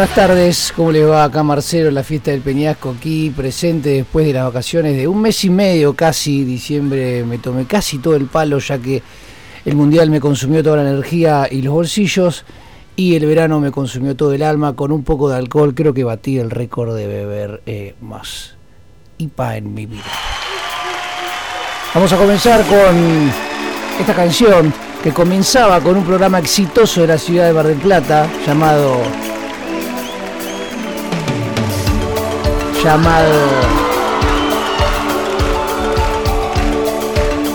[0.00, 0.72] Buenas tardes.
[0.74, 4.96] ¿Cómo les va acá Marcelo, la fiesta del Peñasco aquí presente después de las vacaciones
[4.96, 9.02] de un mes y medio casi, diciembre me tomé casi todo el palo ya que
[9.66, 12.46] el mundial me consumió toda la energía y los bolsillos
[12.96, 15.74] y el verano me consumió todo el alma con un poco de alcohol.
[15.74, 18.54] Creo que batí el récord de beber eh, más
[19.18, 20.10] IPA en mi vida.
[21.92, 23.30] Vamos a comenzar con
[24.00, 28.26] esta canción que comenzaba con un programa exitoso de la ciudad de Mar del Plata
[28.46, 29.02] llamado
[32.82, 33.30] llamado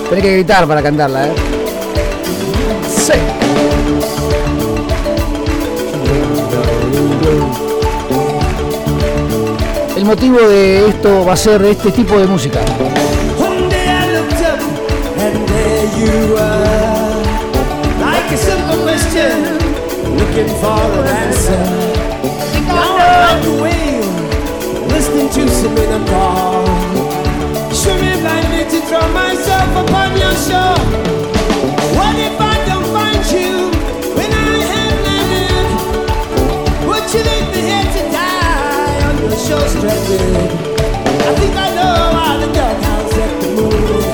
[0.10, 1.34] Tenés que gritar para cantarla, ¿eh?
[2.88, 3.14] Sí.
[9.98, 12.60] El motivo de esto va a ser este tipo de música.
[13.40, 14.60] One day I looked up
[15.20, 16.66] and there you were.
[18.00, 19.58] Like a simple question,
[20.18, 21.86] looking for an answer.
[24.96, 26.66] Like a listening to some inner call.
[27.74, 30.80] Swimming blindly to throw myself upon your shore.
[32.00, 33.72] What if I don't find you
[34.16, 35.68] when I have landed?
[36.88, 40.52] Would you leave me here to die on your shore stranded?
[41.28, 44.05] I think I know how the doghouse at the moon.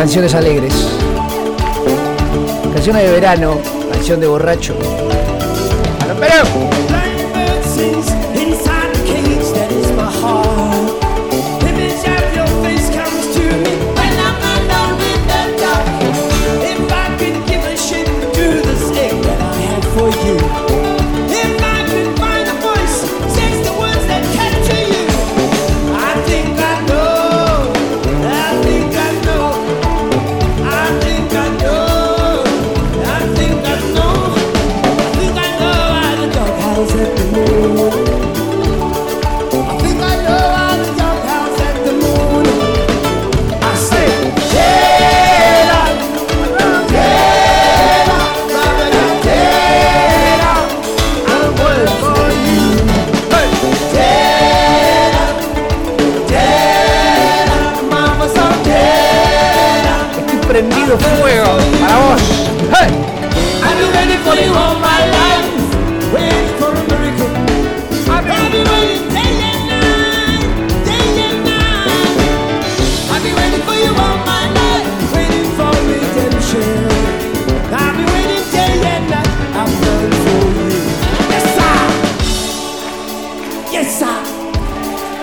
[0.00, 0.72] Canciones alegres.
[2.72, 3.58] Canciones de verano.
[3.92, 4.74] Canción de borracho.
[6.08, 6.89] ¡A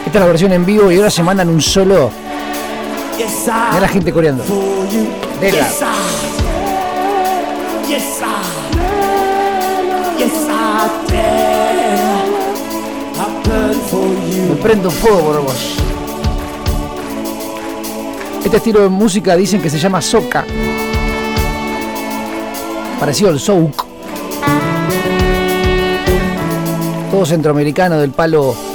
[0.05, 2.09] Esta es la versión en vivo y ahora se mandan un solo.
[3.17, 4.43] Mira la gente coreando.
[5.39, 5.83] Yes,
[14.49, 15.75] Me prendo fuego por vos.
[18.43, 20.43] Este estilo de música dicen que se llama soca.
[22.99, 23.85] Parecido al souk.
[27.11, 28.66] Todo centroamericano del palo.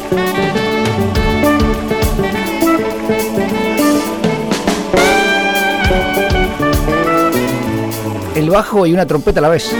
[8.34, 9.70] El bajo y una trompeta a la vez.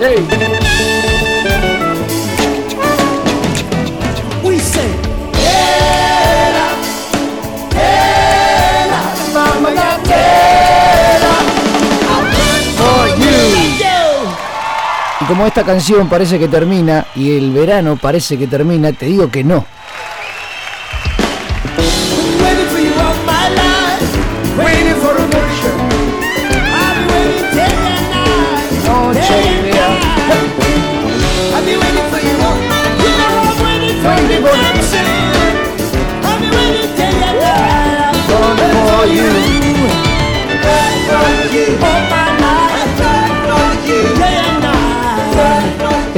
[0.00, 0.67] Hey.
[15.28, 19.44] Como esta canción parece que termina y el verano parece que termina, te digo que
[19.44, 19.66] no.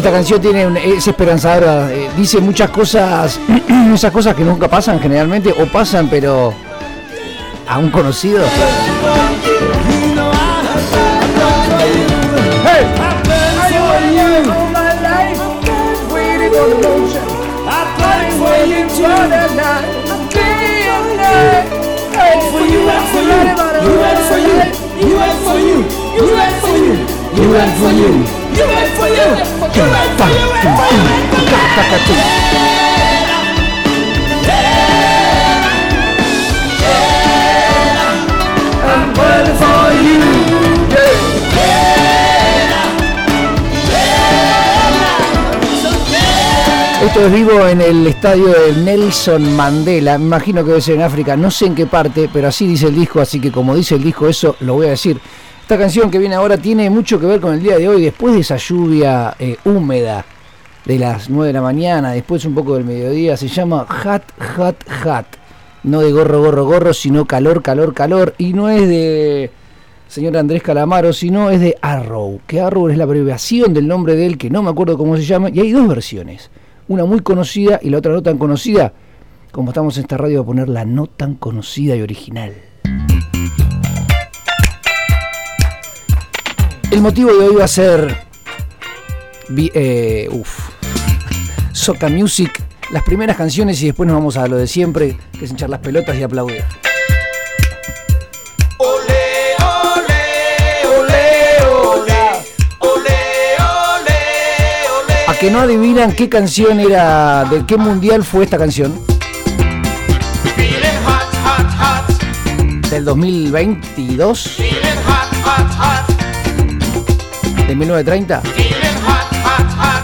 [0.00, 3.38] Esta canción tiene un- es esperanzadora, eh, dice muchas cosas,
[3.94, 6.54] esas cosas que nunca pasan generalmente, o pasan pero
[7.68, 8.42] a un conocido.
[12.64, 12.86] Hey,
[47.02, 51.02] Esto es vivo en el estadio de Nelson Mandela, me imagino que debe ser en
[51.02, 53.94] África, no sé en qué parte, pero así dice el disco, así que como dice
[53.96, 55.18] el disco eso lo voy a decir.
[55.70, 58.34] Esta canción que viene ahora tiene mucho que ver con el día de hoy, después
[58.34, 60.24] de esa lluvia eh, húmeda
[60.84, 64.24] de las 9 de la mañana, después un poco del mediodía, se llama Hot,
[64.56, 65.26] Hot, Hot.
[65.84, 69.52] No de gorro, gorro, gorro, sino calor, calor, calor, y no es de
[70.08, 74.26] señor Andrés Calamaro, sino es de Arrow, que Arrow es la abreviación del nombre de
[74.26, 76.50] él, que no me acuerdo cómo se llama, y hay dos versiones,
[76.88, 78.92] una muy conocida y la otra no tan conocida,
[79.52, 82.54] como estamos en esta radio a poner la no tan conocida y original.
[86.90, 88.26] El motivo de hoy va a ser,
[89.56, 90.70] eh, uf,
[91.70, 92.60] Soca Music,
[92.90, 95.78] las primeras canciones y después nos vamos a lo de siempre, que es hinchar las
[95.78, 96.64] pelotas y aplaudir.
[105.28, 109.00] A que no adivinan qué canción era, de qué mundial fue esta canción.
[112.90, 114.58] Del 2022,
[117.70, 118.42] de 1930,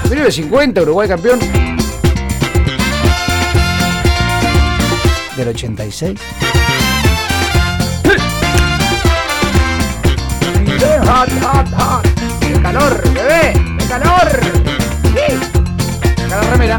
[0.04, 1.40] 1950, Uruguay campeón.
[5.36, 6.16] Del 86.
[11.00, 12.06] Hot, hot, hot.
[12.38, 13.52] ¡Qué calor, bebé!
[13.80, 14.40] ¡Qué calor!
[15.02, 16.28] ¡Sí!
[16.28, 16.78] La remera.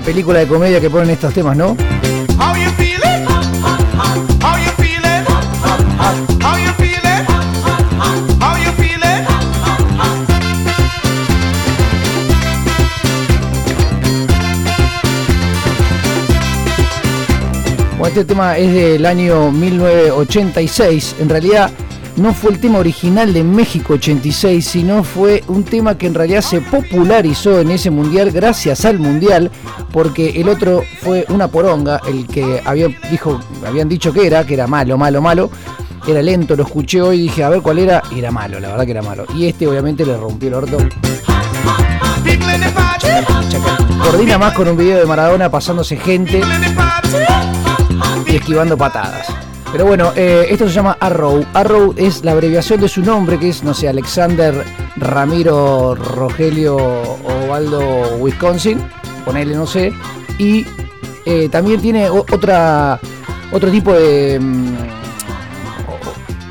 [0.00, 1.76] Película de comedia que ponen estos temas, ¿no?
[17.98, 21.16] Bueno, este tema es del año 1986.
[21.20, 21.70] En realidad
[22.16, 26.42] no fue el tema original de México 86, sino fue un tema que en realidad
[26.42, 29.50] se popularizó en ese mundial gracias al mundial,
[29.92, 34.54] porque el otro fue una poronga, el que había, dijo, habían dicho que era, que
[34.54, 35.50] era malo, malo, malo.
[36.06, 38.84] Era lento, lo escuché hoy dije a ver cuál era, y era malo, la verdad
[38.84, 39.24] que era malo.
[39.36, 40.78] Y este obviamente le rompió el orto.
[44.02, 46.40] Coordina más con un video de Maradona pasándose gente
[48.26, 49.28] y esquivando patadas.
[49.70, 51.46] Pero bueno, eh, esto se llama Arrow.
[51.54, 54.64] Arrow es la abreviación de su nombre, que es, no sé, Alexander
[54.96, 58.82] Ramiro Rogelio Ovaldo Wisconsin.
[59.24, 59.92] Ponele, no sé.
[60.38, 60.66] Y
[61.24, 63.00] eh, también tiene otra
[63.52, 64.38] otro tipo de.
[64.40, 64.76] mm,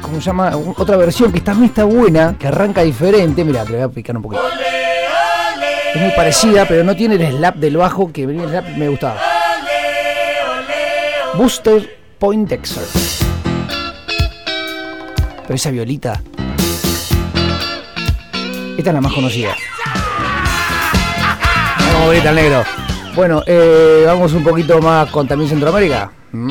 [0.01, 0.51] ¿Cómo se llama?
[0.77, 3.43] Otra versión que también está buena, que arranca diferente.
[3.43, 4.43] Mira, te voy a picar un poquito.
[5.93, 9.19] Es muy parecida, pero no tiene el slap del bajo que el slap me gustaba.
[11.35, 12.83] Buster Poindexter.
[15.43, 16.21] Pero esa violita.
[18.77, 19.55] Esta es la más conocida.
[22.01, 22.63] Vamos, bonita el negro.
[23.15, 26.11] Bueno, eh, vamos un poquito más con también Centroamérica.
[26.31, 26.49] Mm.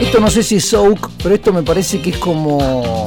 [0.00, 3.04] Esto no sé si es soak, pero esto me parece que es como.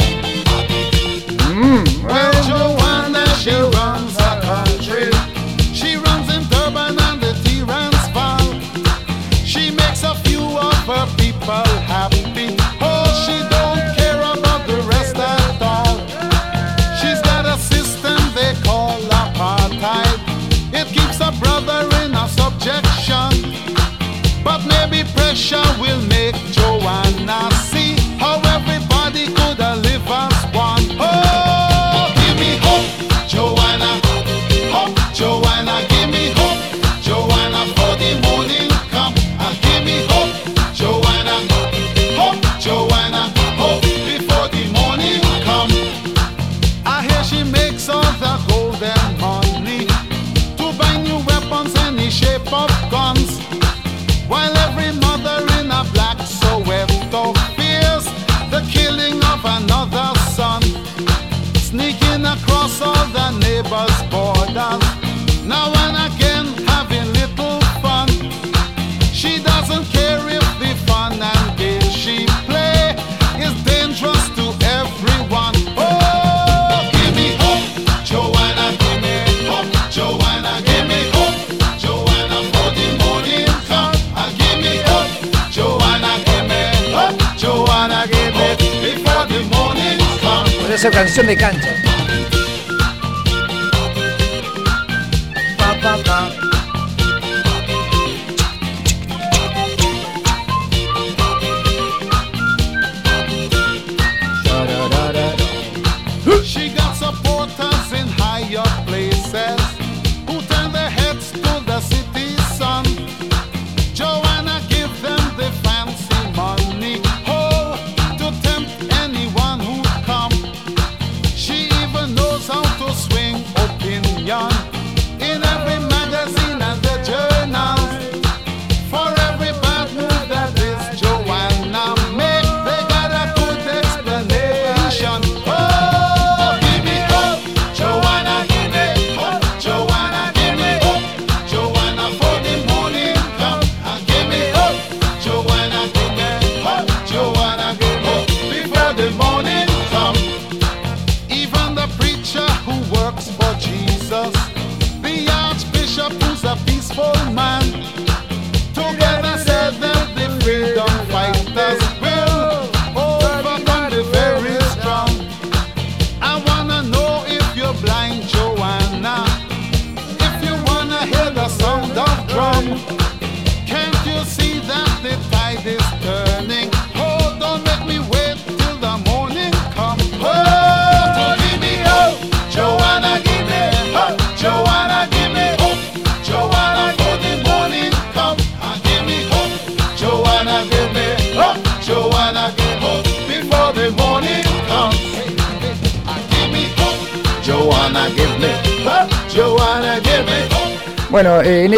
[90.92, 91.73] Canción de cancha.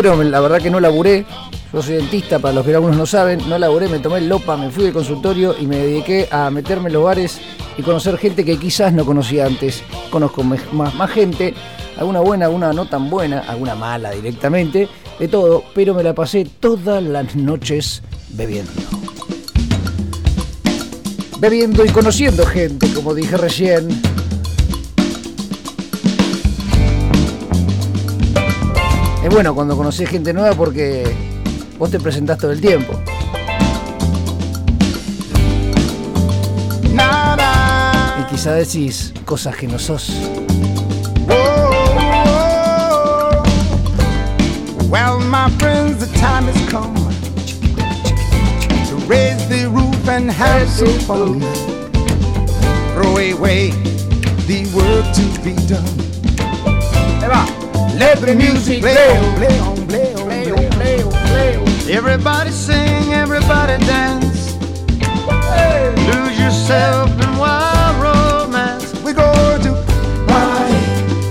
[0.06, 1.26] La verdad que no laburé.
[1.74, 3.42] Yo soy dentista, para los que algunos no saben.
[3.50, 6.90] No laburé, me tomé el lopa, me fui del consultorio y me dediqué a meterme
[6.90, 7.42] en los bares
[7.76, 9.82] y conocer gente que quizás no conocía antes.
[10.12, 11.56] Conozco más gente,
[11.98, 14.88] alguna buena, alguna no tan buena, alguna mala directamente,
[15.18, 18.72] de todo, pero me la pasé todas las noches bebiendo.
[21.40, 24.15] Bebiendo y conociendo gente, como dije recién.
[29.26, 31.04] Es bueno cuando conoces gente nueva porque
[31.80, 32.94] vos te presentás todo el tiempo.
[38.20, 40.12] Y quizá decís cosas que no sos.
[41.28, 41.74] Whoa.
[44.90, 46.94] Well, my friends, the time has come
[48.86, 51.42] to raise the roof and have some fun.
[52.94, 53.72] Throw away
[54.46, 56.06] the work to be done.
[57.98, 61.68] Let the music play on, play on, play on, play on, play on, play on.
[61.90, 64.54] Everybody sing, everybody dance.
[66.06, 68.94] Lose yourself in wild romance.
[69.02, 69.32] We go
[69.64, 69.72] to
[70.28, 70.82] party,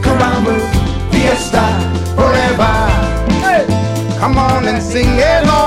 [0.00, 0.56] caramba,
[1.12, 1.66] fiesta,
[2.16, 2.74] forever.
[4.18, 5.63] Come on and sing along.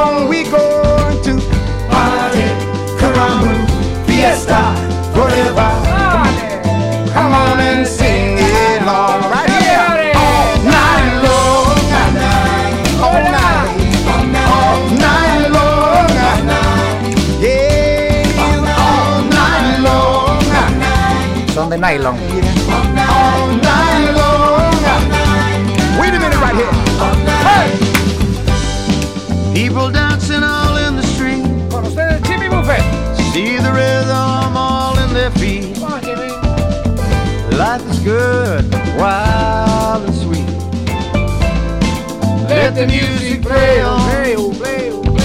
[21.87, 24.73] Son de all night long.
[25.97, 26.73] Wait a minute, right here.
[27.47, 27.67] Hey!
[29.53, 31.45] People dancing all in the street.
[31.71, 32.83] Con ustedes Jimmy Buffett.
[33.31, 35.77] See the rhythm all in their feet.
[37.57, 38.65] Life is good,
[38.99, 40.49] wild and sweet.
[42.49, 44.01] Let the music play on.
[44.35, 45.17] Oh, oh,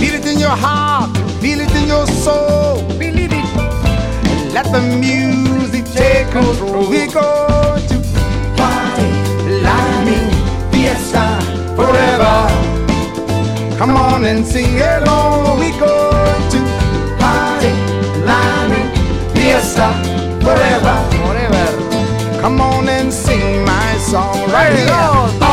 [0.00, 2.82] feel it in your heart, feel it in your soul.
[2.98, 3.44] Believe it.
[4.54, 5.47] Let the music
[6.42, 6.88] control.
[6.88, 7.96] We go to
[8.56, 9.08] party,
[10.06, 10.18] me,
[10.70, 11.24] fiesta,
[11.76, 12.36] forever.
[13.78, 15.58] Come on and sing along.
[15.58, 16.10] We go
[16.52, 16.58] to
[17.18, 17.72] party,
[18.70, 18.80] me,
[19.34, 19.88] fiesta,
[20.44, 20.96] forever.
[21.24, 22.40] Forever.
[22.40, 25.47] Come on and sing my song right here.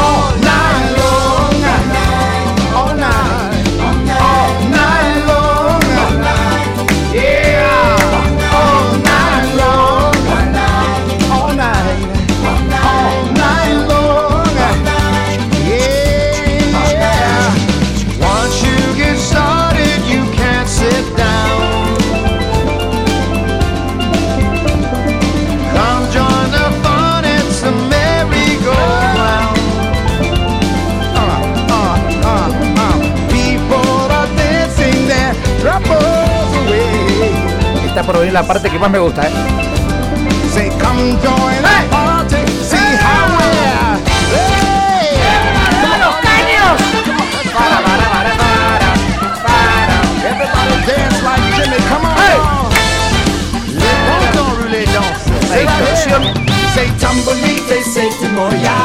[38.31, 39.31] La parte que más me gusta, ¿eh?
[40.53, 43.99] Say, come join the party, see how we're.
[44.31, 45.19] Hey!
[45.99, 46.81] ¡Los caños!
[47.53, 48.89] Para, para, para, para,
[49.43, 49.95] para.
[50.29, 52.15] Everybody dance like Jimmy, come on.
[55.49, 56.23] La distorsión.
[56.73, 58.77] Say Timoya.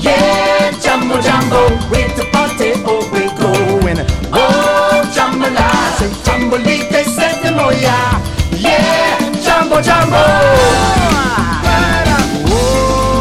[0.00, 2.23] Yeah, jumbo jumbo, with the
[9.64, 10.16] Yeah, jumbo jumbo.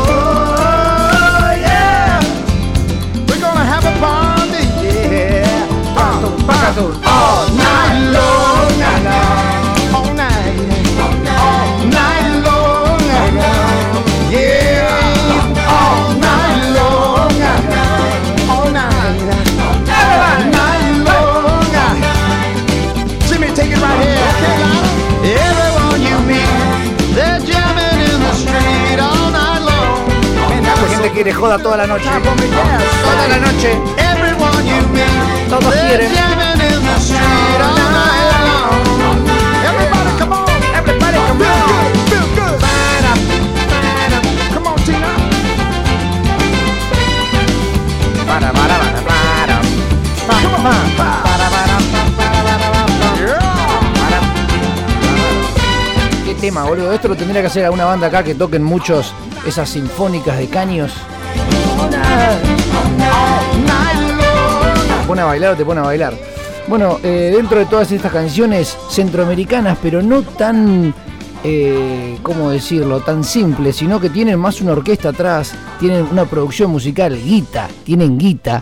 [0.06, 2.20] Oh, yeah.
[3.28, 5.68] We're gonna have a party, yeah.
[5.96, 7.03] Uh,
[31.44, 32.06] joda toda la noche.
[32.06, 33.78] Toda la noche.
[35.50, 36.12] Todos quieren.
[48.26, 49.62] Para, para, para, para.
[50.28, 51.24] Para, para, para.
[56.26, 56.94] Qué tema, boludo.
[56.94, 59.14] Esto lo tendría que hacer alguna banda acá que toquen muchos
[59.46, 60.94] esas sinfónicas de caños.
[61.80, 65.02] All night long.
[65.02, 66.14] ¿Te pone a bailar o te pone a bailar?
[66.68, 70.94] Bueno, eh, dentro de todas estas canciones centroamericanas, pero no tan
[71.44, 76.72] eh, ¿cómo decirlo?, tan simples, sino que tienen más una orquesta atrás, tienen una producción
[76.72, 78.62] musical, guita, tienen guita,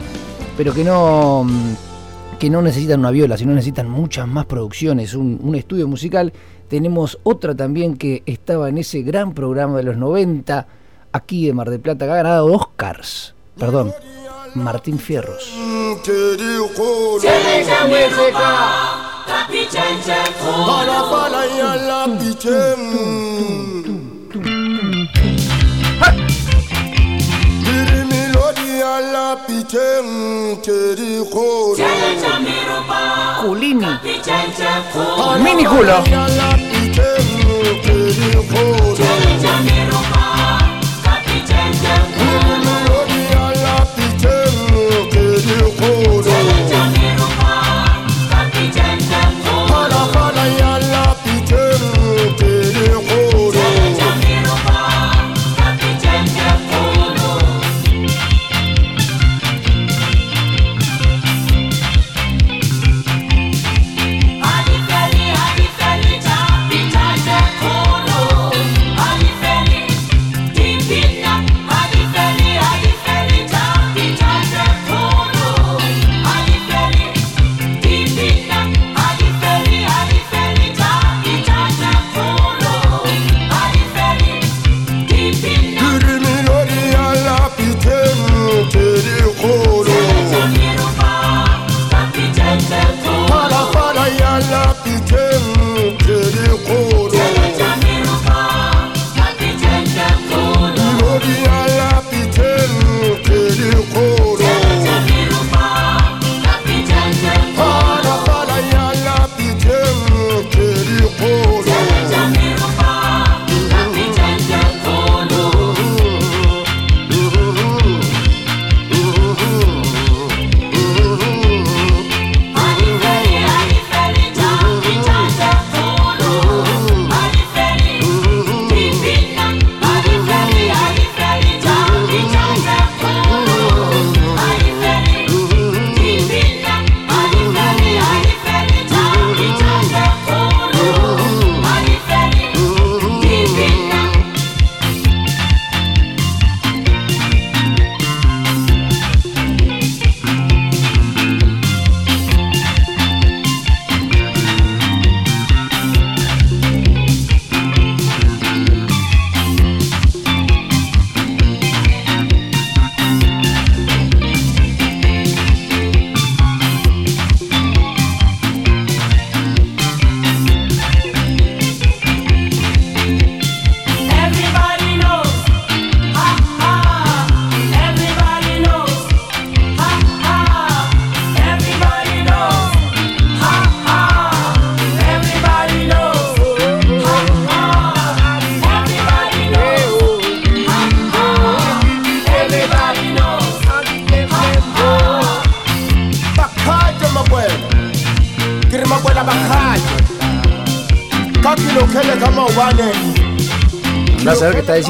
[0.58, 5.40] pero que no, mm, que no necesitan una viola, sino necesitan muchas más producciones, un,
[5.44, 6.34] un estudio musical.
[6.68, 10.66] Tenemos otra también que estaba en ese gran programa de los 90,
[11.12, 13.34] aquí de Mar del Plata, que ha ganado Oscars.
[13.58, 13.94] Perdón,
[14.56, 15.54] Martín Fierros.
[20.66, 21.76] Fala fala ya
[42.22, 42.71] Ya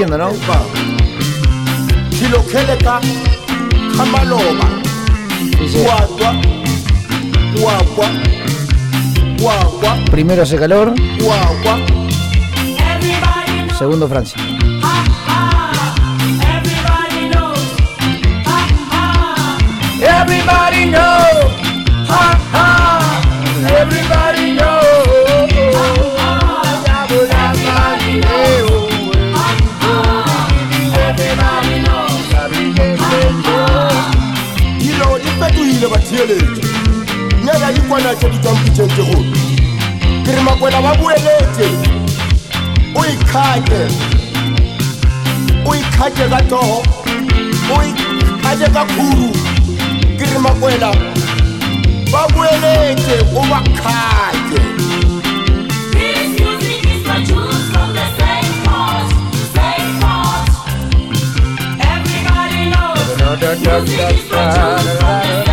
[0.02, 0.32] diciendo, ¿no?
[5.60, 5.86] Dice,
[10.10, 10.96] primero hace calor,
[13.78, 14.61] segundo Francia.
[37.92, 39.22] dikwana tse di tswang pitšheng tse golo
[40.24, 41.68] ke re makwena ba boeletse
[42.96, 43.82] o ikgake
[45.68, 46.80] o ikgake ka togo
[47.68, 49.28] o ikgake ka khuru
[50.18, 50.92] ke re makwena
[52.12, 54.62] ba boeletse o ba kgake
[63.22, 65.51] Da, da, da, da, da, da, da.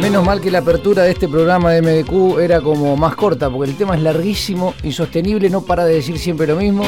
[0.00, 3.70] Menos mal que la apertura de este programa de MDQ era como más corta, porque
[3.70, 6.84] el tema es larguísimo, insostenible, no para de decir siempre lo mismo.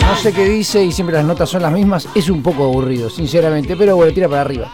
[0.00, 2.08] No sé qué dice y siempre las notas son las mismas.
[2.14, 4.68] Es un poco aburrido, sinceramente, pero bueno, tira para arriba.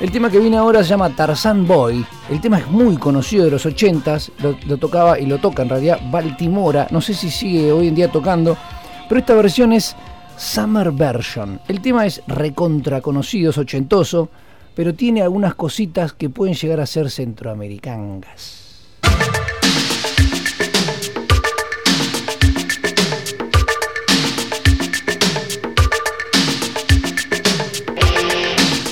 [0.00, 2.06] El tema que viene ahora se llama Tarzan Boy.
[2.30, 4.32] El tema es muy conocido de los 80s,
[4.66, 6.86] lo, tocaba y lo toca en realidad Baltimora.
[6.90, 8.54] No sé si sigue hoy en día tocando,
[9.08, 9.96] pero esta versión es
[10.36, 11.58] Summer Version.
[11.68, 14.28] El tema es recontra conocido, es ochentoso,
[14.74, 18.66] pero tiene algunas cositas que pueden llegar a ser centroamericanas.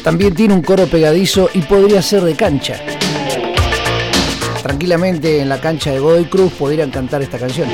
[0.03, 2.95] También tiene un coro pegadizo y podría ser de cancha.
[4.66, 7.68] Tranquilamente en la cancha de Godoy Cruz podrían cantar esta canción.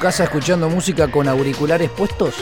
[0.00, 2.34] Casa escuchando música con auriculares puestos?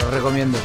[0.00, 0.58] Lo recomiendo.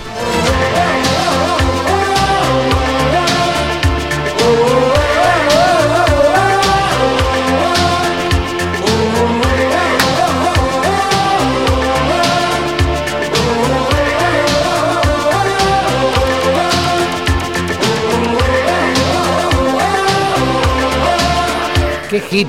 [22.20, 22.48] Hit.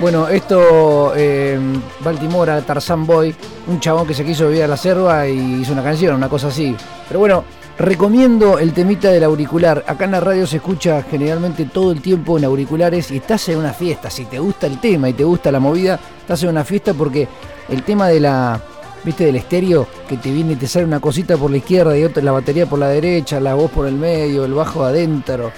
[0.00, 1.58] Bueno, esto, eh,
[2.00, 3.34] Baltimora, Tarzan Boy,
[3.66, 6.48] un chabón que se quiso vivir a la selva y hizo una canción, una cosa
[6.48, 6.76] así.
[7.08, 7.44] Pero bueno,
[7.78, 9.84] recomiendo el temita del auricular.
[9.86, 13.58] Acá en la radio se escucha generalmente todo el tiempo en auriculares y estás en
[13.58, 14.08] una fiesta.
[14.08, 17.26] Si te gusta el tema y te gusta la movida, estás en una fiesta porque
[17.68, 18.60] el tema de la,
[19.04, 22.04] viste, del estéreo, que te viene y te sale una cosita por la izquierda y
[22.04, 25.50] otra, la batería por la derecha, la voz por el medio, el bajo adentro.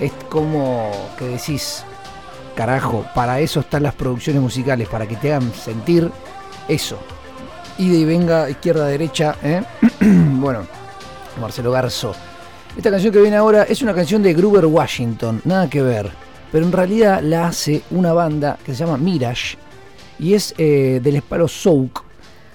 [0.00, 1.82] Es como que decís,
[2.56, 6.10] carajo, para eso están las producciones musicales, para que te hagan sentir
[6.66, 6.98] eso.
[7.78, 9.62] Ida y venga, izquierda, derecha, ¿eh?
[10.00, 10.66] bueno,
[11.40, 12.14] Marcelo Garzo.
[12.76, 16.10] Esta canción que viene ahora es una canción de Gruber Washington, nada que ver,
[16.50, 19.56] pero en realidad la hace una banda que se llama Mirage
[20.18, 22.02] y es eh, del esparo Souk.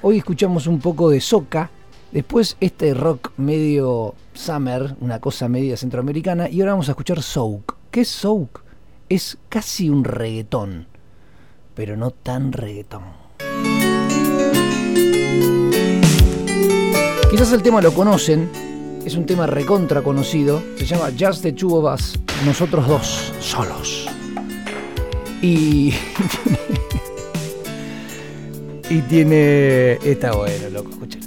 [0.02, 1.70] Hoy escuchamos un poco de Soca,
[2.12, 7.76] después este rock medio summer, una cosa media centroamericana, y ahora vamos a escuchar Souk.
[7.91, 8.70] ¿Qué es Souk?
[9.12, 10.88] Es casi un reggaetón,
[11.76, 13.03] pero no tan reggaetón.
[17.30, 18.49] Quizás el tema lo conocen,
[19.05, 24.07] es un tema recontra conocido, se llama Just the Two of Us, nosotros dos, solos.
[25.41, 25.89] Y.
[28.89, 29.99] y tiene.
[30.05, 31.20] Está bueno, loco, escúchalo.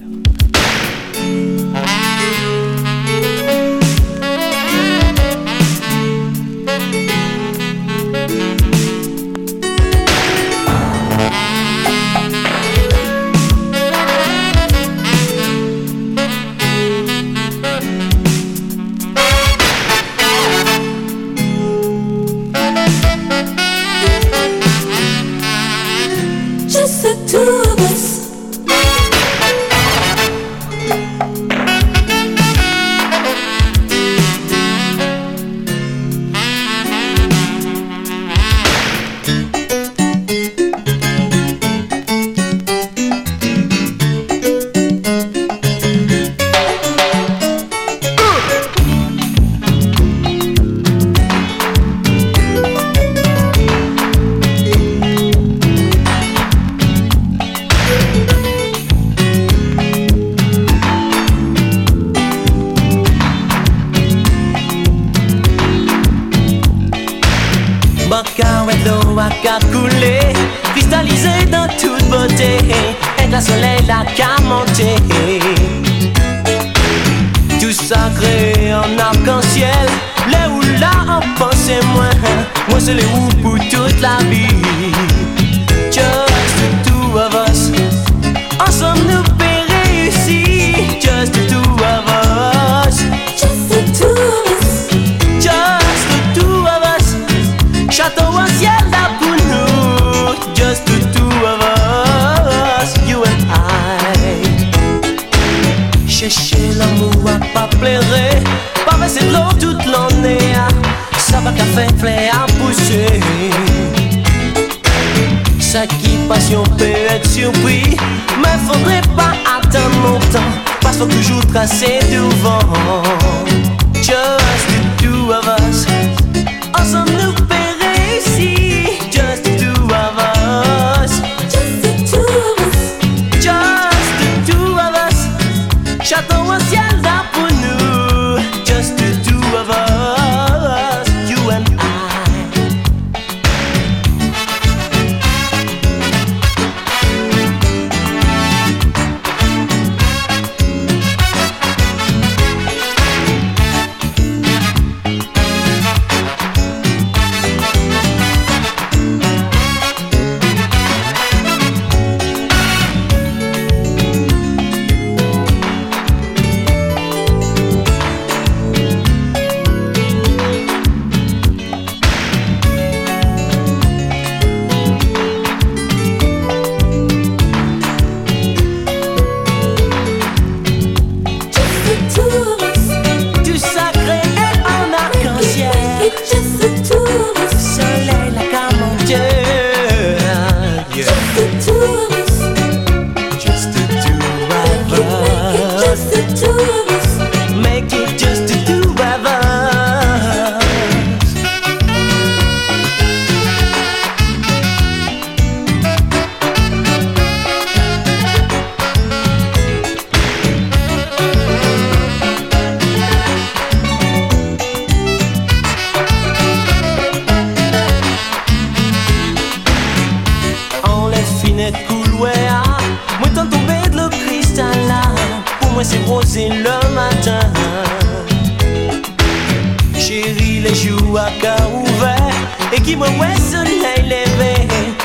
[233.04, 234.24] Me voit soleil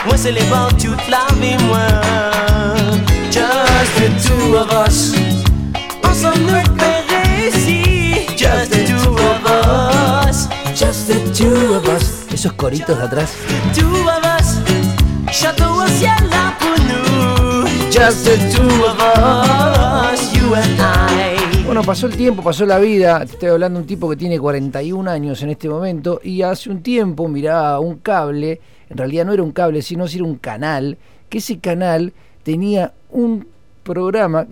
[0.06, 1.80] Moi c'est les bords toute la vie moi
[3.30, 5.14] Just the two of us.
[6.04, 10.48] Ensemble nous peut réussir Just the two of us.
[10.76, 12.26] Just the two of us.
[12.34, 13.32] Esos coritos de atrás.
[13.74, 14.60] Two of us.
[15.32, 20.34] Château au ciel là pour nous Just the two of us.
[20.34, 21.39] You and I
[21.70, 23.22] Bueno, pasó el tiempo, pasó la vida.
[23.22, 26.82] Estoy hablando de un tipo que tiene 41 años en este momento y hace un
[26.82, 28.60] tiempo miraba un cable,
[28.90, 30.98] en realidad no era un cable, sino si era un canal,
[31.30, 32.12] que ese canal
[32.42, 33.46] tenía un
[33.84, 34.48] programa,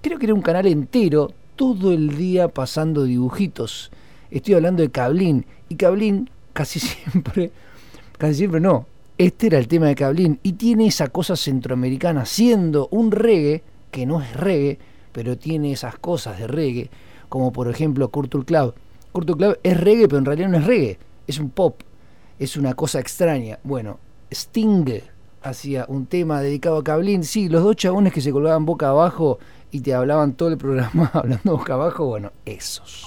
[0.00, 3.90] creo que era un canal entero, todo el día pasando dibujitos.
[4.30, 7.50] Estoy hablando de Cablín y Cablín casi siempre,
[8.16, 8.86] casi siempre no.
[9.18, 14.06] Este era el tema de Cablín y tiene esa cosa centroamericana, siendo un reggae que
[14.06, 14.78] no es reggae,
[15.18, 16.90] pero tiene esas cosas de reggae,
[17.28, 18.72] como por ejemplo Culture Club.
[19.10, 20.96] Culture Club es reggae, pero en realidad no es reggae,
[21.26, 21.80] es un pop,
[22.38, 23.58] es una cosa extraña.
[23.64, 23.98] Bueno,
[24.30, 24.84] Sting
[25.42, 29.40] hacía un tema dedicado a Cablín, sí, los dos chabones que se colgaban boca abajo
[29.72, 33.04] y te hablaban todo el programa hablando boca abajo, bueno, esos.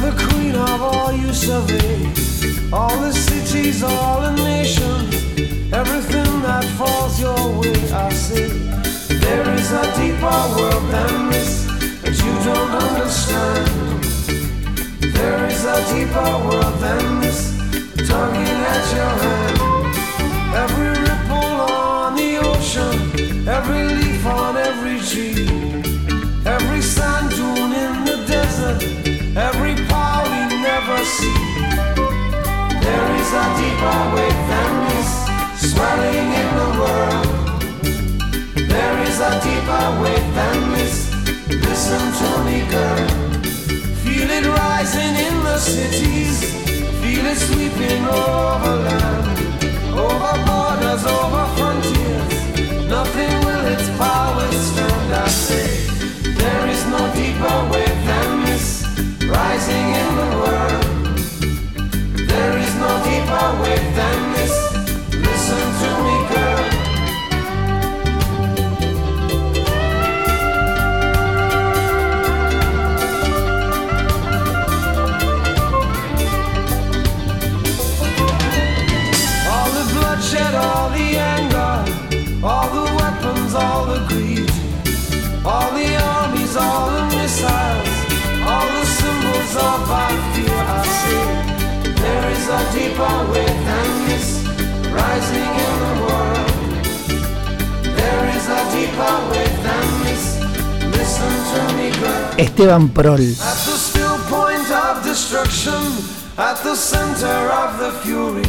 [0.00, 1.98] The queen of all you survey.
[2.72, 5.14] All the cities, all the nations,
[5.72, 8.48] everything that falls your way, I say.
[9.24, 11.64] There is a deeper world than this
[12.02, 13.68] that you don't understand.
[15.18, 17.40] There is a deeper world than this,
[18.08, 19.58] tugging at your hand.
[20.62, 25.46] Every ripple on the ocean, every leaf on every tree.
[26.46, 28.82] Every sand dune in the desert,
[29.36, 29.67] every
[33.28, 35.10] There is a deeper wave than this,
[35.70, 37.28] swelling in the world.
[38.72, 41.12] There is a deeper wave than this.
[41.50, 43.08] Listen to me, girl.
[44.00, 46.40] Feel it rising in the cities,
[47.02, 49.26] feel it sweeping over land,
[49.92, 52.34] over borders, over frontiers.
[52.88, 55.68] Nothing will its power stand, I say.
[56.32, 58.86] There is no deeper wave than this
[59.28, 60.87] rising in the world.
[63.38, 64.54] There is no deeper wave than this.
[65.14, 66.17] Listen to me,
[102.38, 103.20] Esteban Prol.
[103.20, 105.82] At the still point of destruction,
[106.36, 108.44] at the center of the fury.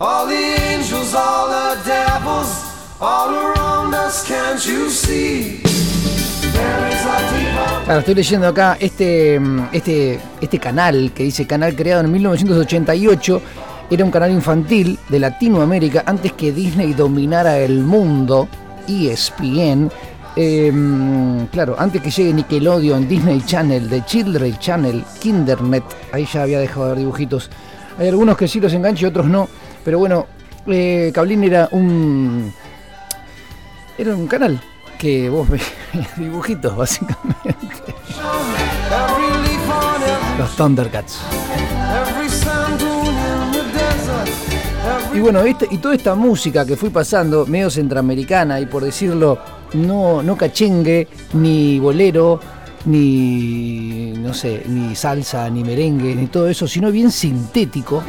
[0.00, 2.50] All the angels, all the devils,
[3.00, 5.69] all around us, can't you see?
[7.98, 13.42] Estoy leyendo acá este, mm, este, este canal que dice canal creado en 1988.
[13.90, 18.48] Era un canal infantil de Latinoamérica antes que Disney dominara el mundo.
[18.86, 19.90] ESPN.
[20.36, 25.84] eh, mm, claro, antes que llegue Nickelodeon, Disney Channel, The Children Channel, Kindernet.
[26.12, 27.50] Ahí ya había dejado de ver dibujitos.
[27.98, 29.48] Hay algunos que sí los engancho y otros no.
[29.84, 30.26] Pero bueno,
[30.66, 32.52] eh, Cablín era un.
[33.98, 34.60] Era un canal
[35.00, 35.66] que vos veías
[36.18, 37.54] dibujitos, básicamente.
[40.38, 41.18] Los Thundercats.
[45.14, 49.38] Y bueno, este- y toda esta música que fui pasando, medio centroamericana y por decirlo,
[49.72, 52.38] no, no cachengue, ni bolero,
[52.84, 58.02] ni no sé, ni salsa, ni merengue, ni todo eso, sino bien sintético,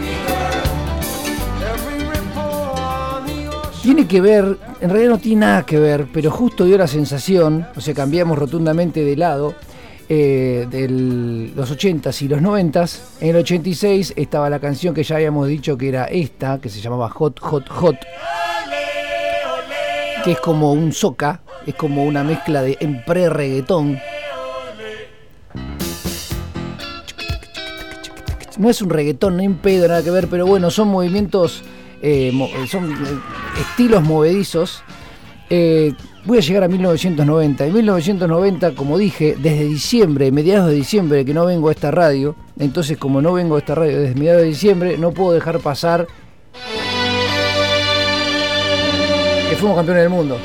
[3.82, 7.66] tiene que ver, en realidad no tiene nada que ver, pero justo dio la sensación,
[7.76, 9.56] o sea, cambiamos rotundamente de lado,
[10.08, 10.90] eh, de
[11.56, 13.00] los 80s y los 90s.
[13.22, 16.80] En el 86 estaba la canción que ya habíamos dicho que era esta, que se
[16.80, 17.98] llamaba Hot, Hot, Hot,
[20.24, 24.00] que es como un soca, es como una mezcla de en pre-reggaetón.
[28.58, 31.64] No es un reggaetón, no hay un pedo, nada que ver, pero bueno, son movimientos,
[32.02, 32.96] eh, mo- son eh,
[33.62, 34.84] estilos movedizos
[35.54, 35.94] Eh,
[36.24, 37.66] voy a llegar a 1990.
[37.66, 42.36] En 1990, como dije, desde diciembre, mediados de diciembre, que no vengo a esta radio.
[42.58, 46.08] Entonces, como no vengo a esta radio desde mediados de diciembre, no puedo dejar pasar
[49.50, 50.38] que fuimos campeones del mundo.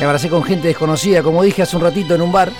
[0.00, 2.50] Me abracé con gente desconocida, como dije hace un ratito en un bar.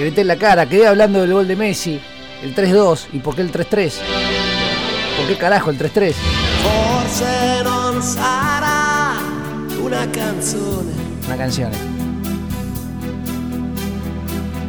[0.00, 2.00] Le grité en la cara, quedé hablando del gol de Messi,
[2.42, 3.92] el 3-2, y por qué el 3-3.
[5.18, 6.14] ¿Por qué carajo el 3-3?
[6.62, 9.18] Forse non sarà
[9.78, 10.90] una canzone
[11.26, 11.70] Una canción.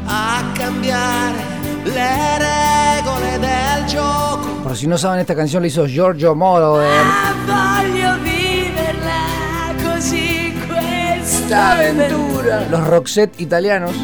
[0.06, 1.40] a cambiare
[1.86, 4.50] le regole del gioco.
[4.64, 6.92] Por si no saben, esta canción la hizo Giorgio Moroder.
[7.06, 13.96] Ah, voglio viverla così questa avventura Los Roxette italianos.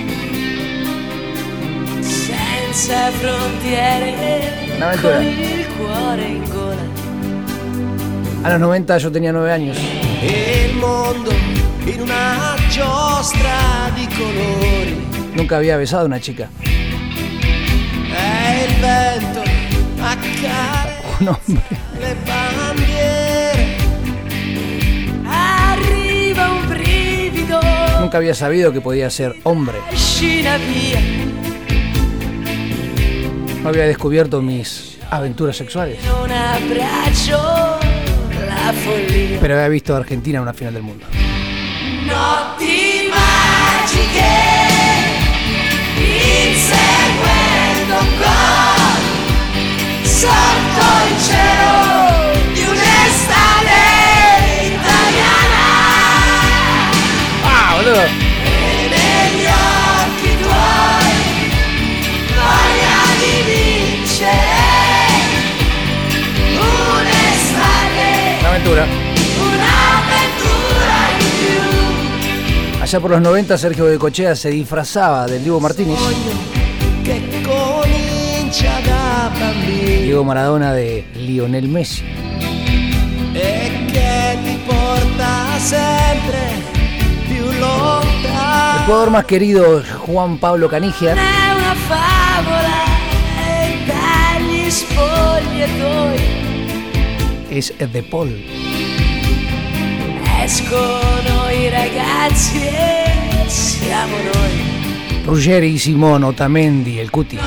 [2.88, 4.14] Senza frontiere
[4.78, 5.16] Un'avventura.
[5.18, 6.86] con il cuore in gola
[8.44, 9.78] A los 90 yo tenía 9 años.
[10.22, 11.32] Il mondo
[11.86, 15.06] in una giostra di colori.
[15.34, 16.48] Nunca había besado a una chica.
[16.64, 19.42] E il vento
[20.00, 21.64] accade Un hombre.
[22.00, 23.76] le bandiere.
[25.26, 27.60] arriva un brivido
[28.00, 29.78] Nunca había sabido que podía ser hombre.
[29.94, 31.02] scina via
[33.68, 36.00] No había descubierto mis aventuras sexuales.
[39.42, 41.06] Pero había visto a Argentina en una final del mundo.
[42.06, 44.24] notti magiche
[46.48, 48.00] inseguendo
[58.16, 58.27] un
[68.58, 68.86] aventura.
[72.82, 75.98] Allá por los 90 Sergio Becochea se disfrazaba del Diego Martínez.
[80.04, 82.04] Diego Maradona de Lionel Messi.
[88.80, 91.16] El jugador más querido, Juan Pablo Canigia,
[97.58, 98.44] es De Paul.
[100.44, 104.76] escono i ragazzi e siamo noi
[105.24, 107.38] Ruggeri, Simón, Otamendi, el Cuti.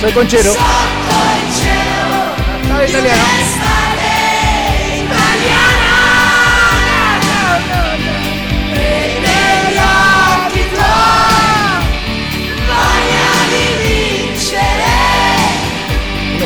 [0.00, 0.54] Soy conchero.
[2.82, 3.41] di italiano.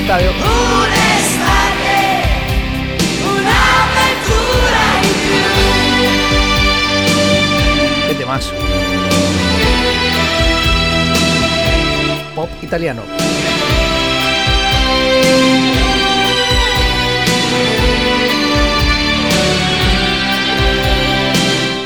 [0.06, 0.30] Un estadio.
[0.30, 1.98] un'estate
[3.24, 5.50] un'avventura in più
[8.06, 8.52] Qué temazo.
[12.36, 13.02] Pop italiano.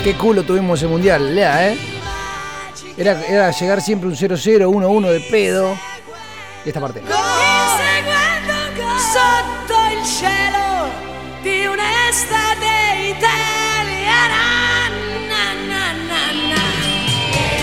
[0.05, 1.79] Qué culo tuvimos ese mundial, lea, ¿eh?
[2.99, 5.75] Era, era llegar siempre un 0-0, 1-1 de pedo.
[6.67, 7.01] Y esta parte.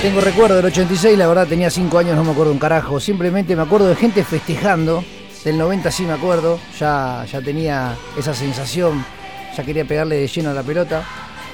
[0.07, 2.99] Tengo recuerdo del 86, la verdad tenía 5 años, no me acuerdo un carajo.
[2.99, 5.03] Simplemente me acuerdo de gente festejando.
[5.43, 9.03] Del 90 sí me acuerdo, ya, ya tenía esa sensación,
[9.55, 11.03] ya quería pegarle de lleno a la pelota.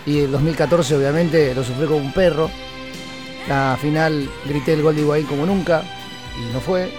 [0.05, 2.49] Y el 2014 obviamente lo sufrí como un perro.
[3.47, 5.83] La final grité el gol de Higuaín como nunca
[6.37, 6.91] y no fue.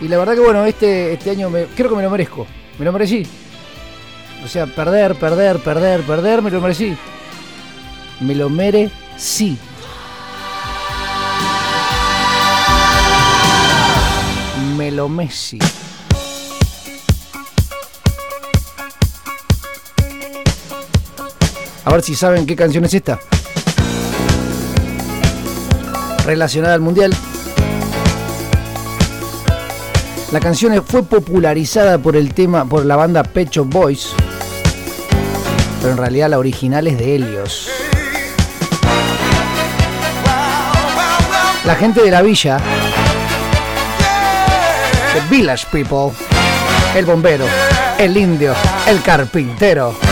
[0.00, 2.46] Y la verdad que bueno, este, este año creo que me lo merezco,
[2.78, 3.26] me lo merecí.
[4.44, 6.96] O sea, perder, perder, perder, perder, me lo merecí.
[8.20, 9.58] Me lo merecí.
[14.76, 15.58] Melo Messi.
[21.84, 23.18] A ver si saben qué canción es esta.
[26.24, 27.12] Relacionada al mundial.
[30.30, 34.10] La canción fue popularizada por el tema por la banda Pet Shop Boys,
[35.80, 37.70] pero en realidad la original es de Helios.
[41.64, 42.58] La gente de la villa,
[45.14, 46.12] The Village People,
[46.94, 47.46] el bombero,
[47.98, 48.54] el indio,
[48.86, 50.07] el carpintero.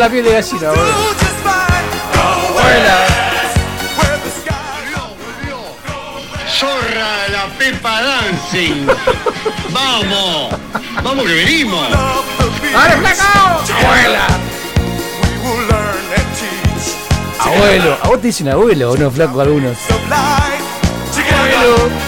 [0.00, 0.94] La piel de gallina, boludo.
[6.58, 8.86] Zorra la Pepa Dancing.
[9.72, 10.54] Vamos,
[11.04, 11.86] vamos que venimos.
[12.72, 13.62] ¡Dale, flaco!
[13.78, 14.26] ¡Abuela!
[17.38, 19.76] Abuelo, ¿a vos te dicen abuelo o no, flaco, algunos?
[21.16, 21.99] Abuelo.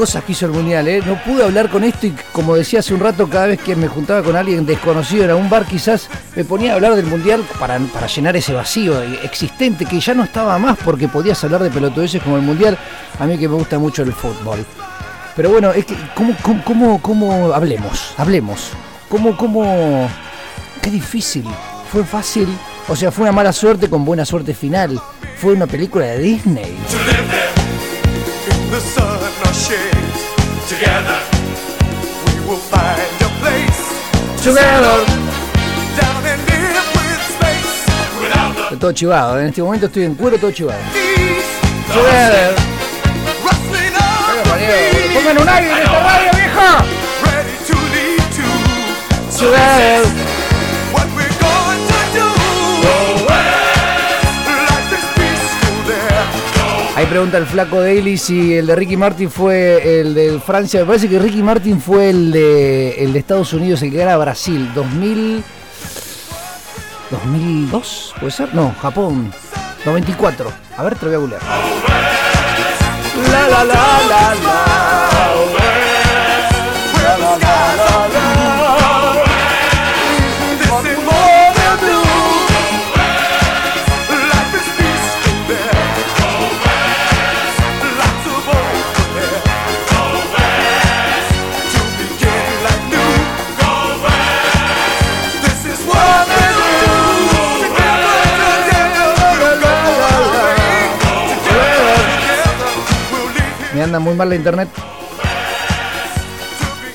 [0.00, 1.02] Cosas que hizo el Mundial, ¿eh?
[1.04, 3.86] No pude hablar con esto y como decía hace un rato, cada vez que me
[3.86, 7.78] juntaba con alguien desconocido en algún bar, quizás me ponía a hablar del Mundial para,
[7.78, 12.22] para llenar ese vacío existente que ya no estaba más porque podías hablar de pelotudeces
[12.22, 12.78] como el Mundial,
[13.18, 14.64] a mí que me gusta mucho el fútbol.
[15.36, 18.14] Pero bueno, es que, ¿cómo, cómo, cómo, cómo- hablemos?
[18.16, 18.70] Hablemos.
[19.10, 20.08] ¿Cómo, cómo,
[20.80, 21.44] qué difícil?
[21.92, 22.48] Fue fácil,
[22.88, 24.98] o sea, fue una mala suerte con buena suerte final.
[25.36, 26.74] Fue una película de Disney.
[29.60, 31.20] Together,
[32.24, 33.80] we will find a place
[34.42, 35.04] Together.
[36.00, 37.84] down in liquid space.
[38.22, 40.80] Without the Estoy todo chivado, en este momento estoy en cuero todo chivado.
[41.92, 42.54] Together.
[45.12, 46.84] Pongan un aire en esta radio, vieja.
[47.26, 50.29] ready to lead to Together.
[57.00, 60.80] Ahí pregunta el flaco Daily si el de Ricky Martin fue el de Francia.
[60.80, 64.18] Me parece que Ricky Martin fue el de, el de Estados Unidos, el que era
[64.18, 64.70] Brasil.
[64.74, 65.42] 2000.
[67.10, 68.54] 2002, ¿puede ser?
[68.54, 69.32] No, Japón.
[69.86, 70.52] 94.
[70.76, 71.42] A ver, te lo voy a googlear.
[73.32, 73.74] La la la
[74.06, 74.89] la la.
[103.90, 104.68] Anda muy mal la internet.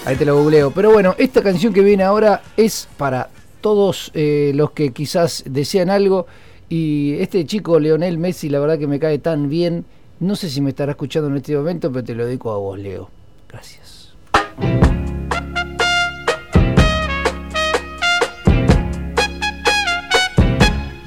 [0.06, 0.72] Ahí te lo googleo.
[0.72, 3.30] Pero bueno, esta canción que viene ahora es para
[3.60, 6.26] todos eh, los que quizás desean algo.
[6.70, 9.84] Y este chico, Leonel Messi, la verdad que me cae tan bien.
[10.22, 12.80] No sé si me estará escuchando en este momento, pero te lo dedico a vos,
[12.80, 13.10] Leo.
[13.50, 14.14] Gracias.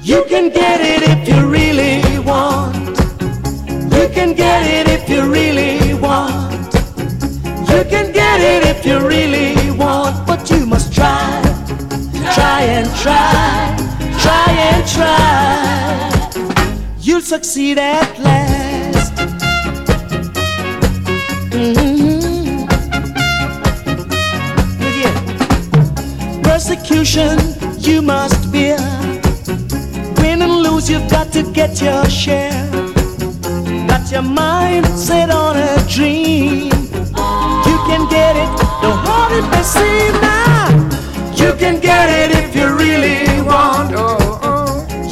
[0.03, 2.75] You can get it if you really want.
[3.91, 6.73] You can get it if you really want.
[7.71, 11.41] You can get it if you really want, but you must try.
[12.35, 13.75] Try and try.
[14.23, 16.39] Try and try.
[17.01, 19.13] You'll succeed at last.
[21.51, 22.67] Mhm.
[25.01, 25.15] Yeah.
[26.43, 27.37] Persecution
[27.87, 28.79] you must bear.
[30.21, 32.88] Win and lose, you've got to get your share.
[34.09, 36.71] Got your mind set on a dream.
[37.69, 38.49] You can get it,
[38.81, 40.69] don't hold it may seem now.
[41.35, 43.91] You can get it if you really want.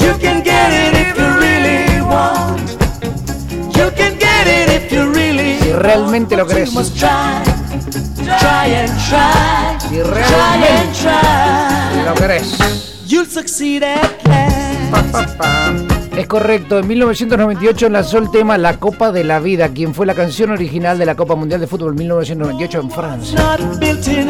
[0.01, 2.71] You can get it if you really want.
[3.77, 7.43] You can get it if you really Si realmente lo must try,
[8.39, 12.03] try and try, Si try and realmente try.
[12.03, 12.57] lo querés.
[13.05, 15.96] You'll succeed at last.
[16.18, 20.15] Es correcto, en 1998 lanzó el tema La Copa de la Vida, quien fue la
[20.15, 23.38] canción original de la Copa Mundial de Fútbol 1998 en Francia.
[23.38, 24.28] not built in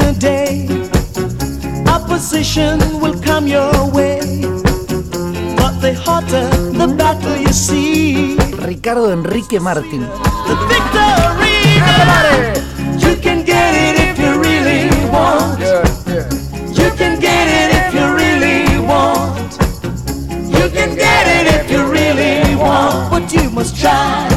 [23.57, 24.27] must try,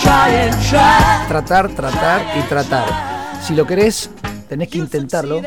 [0.00, 1.26] try and try.
[1.26, 2.86] Tratar, tratar y tratar.
[3.42, 4.10] Si lo querés,
[4.48, 5.42] tenés que intentarlo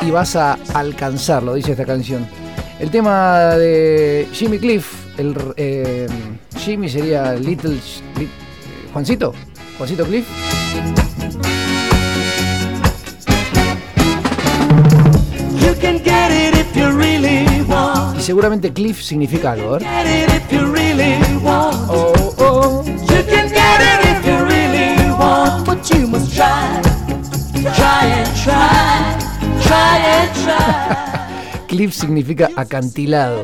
[0.00, 2.24] y vas a alcanzarlo, dice esta canción.
[2.78, 4.86] El tema de Jimmy Cliff,
[5.18, 6.06] el, eh,
[6.58, 7.80] Jimmy sería Little,
[8.16, 8.30] Li-
[8.92, 9.34] Juancito,
[9.76, 10.26] Juancito Cliff.
[15.58, 18.18] You can get it if you really want.
[18.18, 19.86] Y seguramente Cliff significa algo, ¿eh?
[22.56, 22.96] know.
[31.66, 33.42] Cliff significa acantilado.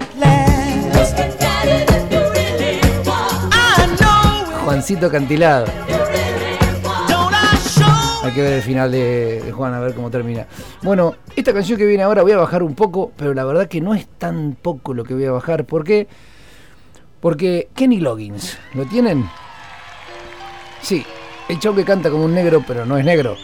[4.64, 5.66] Juancito acantilado.
[8.22, 10.46] Hay que ver el final de, Juan, a ver cómo termina.
[10.82, 13.80] Bueno, esta canción que viene ahora voy a bajar un poco, pero la verdad que
[13.80, 15.66] no es tan poco lo que voy a bajar.
[15.66, 16.06] Porque
[17.74, 19.30] Kenny Loggins, ¿lo tienen?
[20.80, 21.04] Sí,
[21.48, 23.36] el chabón que canta como un negro, pero no es negro.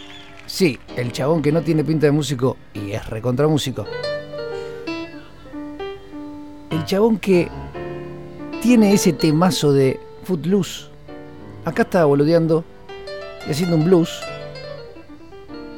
[0.47, 3.87] Sí, el chabón que no tiene pinta de músico y es recontra músico.
[6.71, 7.49] El chabón que
[8.61, 10.87] tiene ese temazo de Footloose.
[11.65, 12.65] Acá estaba boludeando
[13.47, 14.21] y haciendo un blues.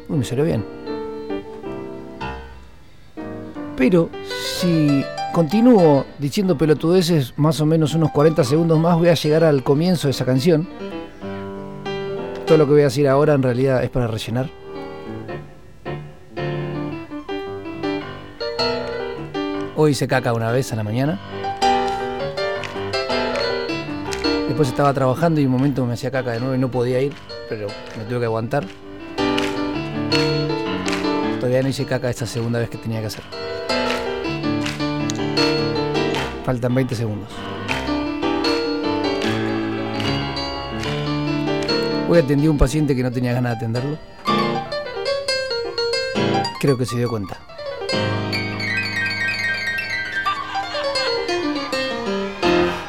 [0.08, 0.64] Uy, me salió bien.
[3.76, 4.08] Pero
[4.58, 9.62] si continúo diciendo pelotudeces más o menos unos 40 segundos más, voy a llegar al
[9.62, 10.68] comienzo de esa canción.
[12.46, 14.50] Todo lo que voy a decir ahora en realidad es para rellenar.
[19.76, 21.18] Hoy hice caca una vez a la mañana.
[24.48, 27.14] Después estaba trabajando y un momento me hacía caca de nuevo y no podía ir,
[27.48, 28.66] pero me tuve que aguantar.
[31.38, 33.49] Todavía no hice caca esta segunda vez que tenía que hacer.
[36.50, 37.28] Faltan 20 segundos.
[42.08, 43.96] Hoy atendí a un paciente que no tenía ganas de atenderlo.
[46.58, 47.38] Creo que se dio cuenta.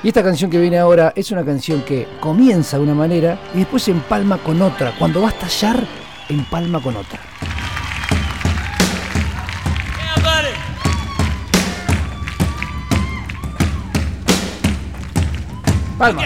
[0.01, 3.59] Y esta canción que viene ahora es una canción que comienza de una manera y
[3.59, 4.95] después empalma con otra.
[4.97, 5.85] Cuando va a estallar,
[6.29, 7.19] empalma con otra.
[16.01, 16.25] Palmas.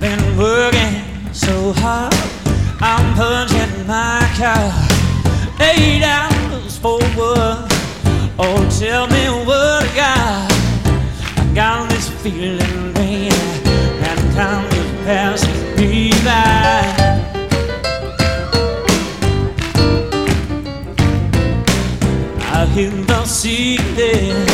[0.00, 2.14] Been working so hard,
[2.80, 4.72] I'm punching my car.
[5.60, 7.68] Eight hours for work.
[8.38, 10.52] Oh, tell me what I got.
[11.36, 13.30] I got this feeling, man,
[14.08, 15.45] and time is passing
[23.96, 24.45] perder.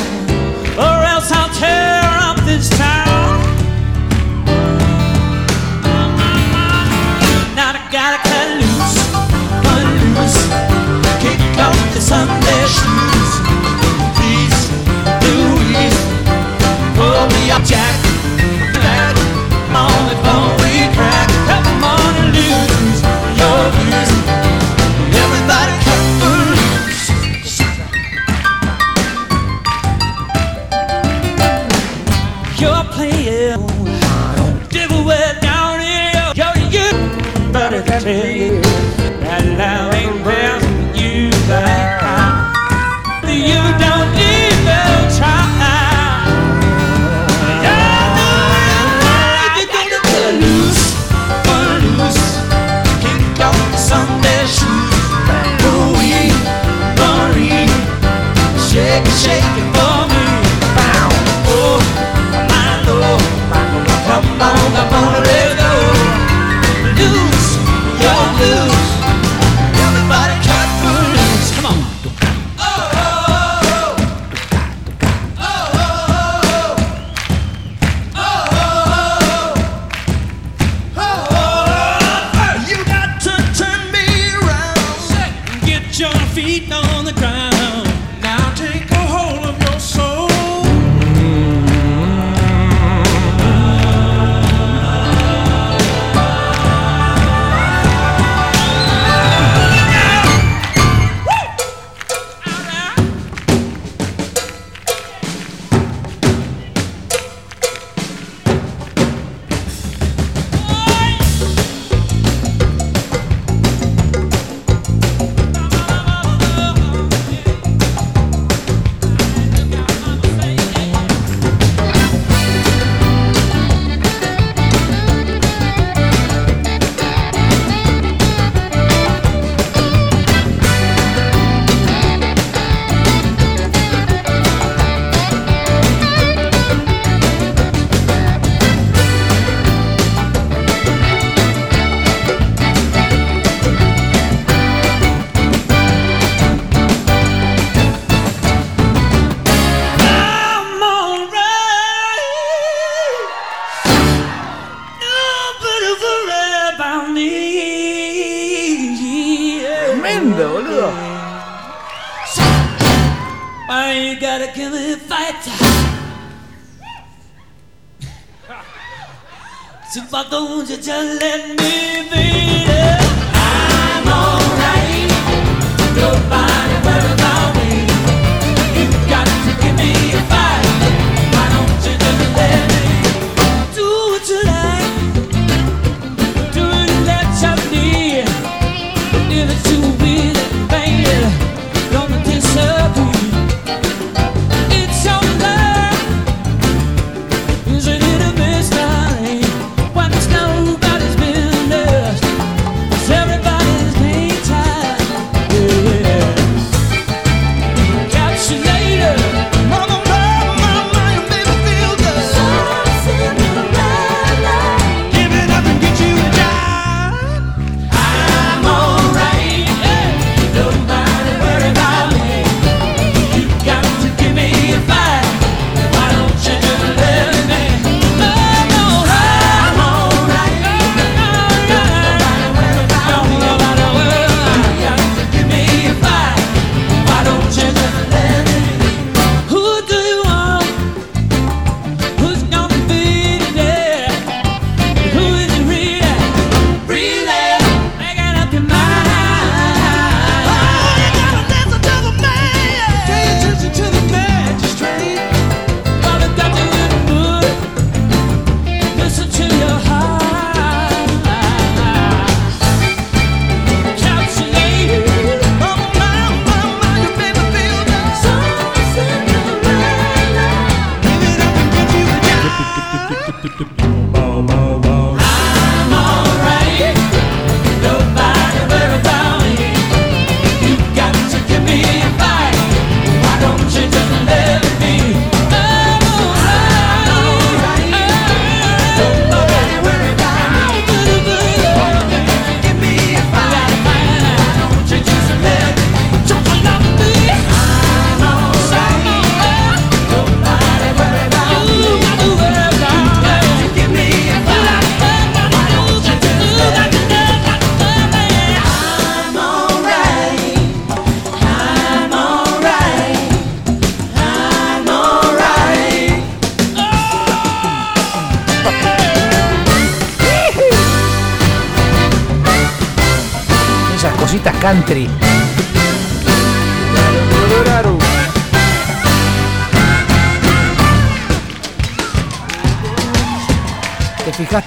[171.48, 172.81] me there.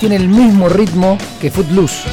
[0.08, 2.04] tiene el mismo ritmo que Footloose.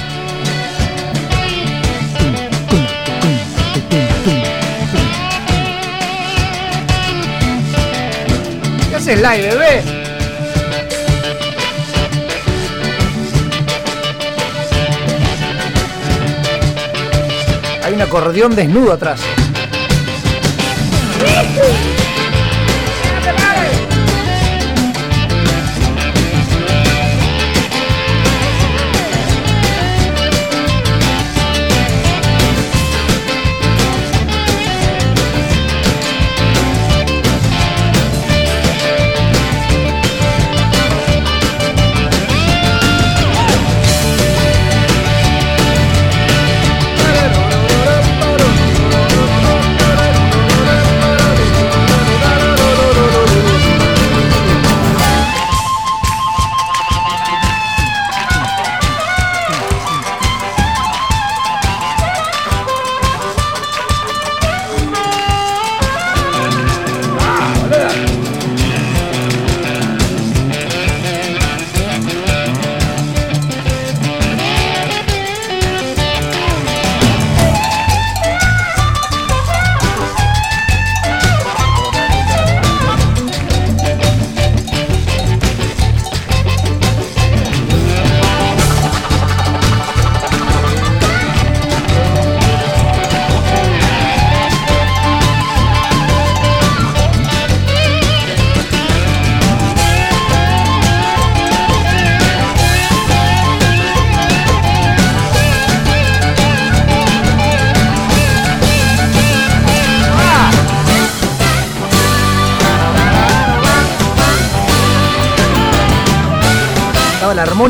[8.88, 9.82] ¿Qué haces live, bebé?
[17.84, 19.20] Hay un acordeón desnudo atrás.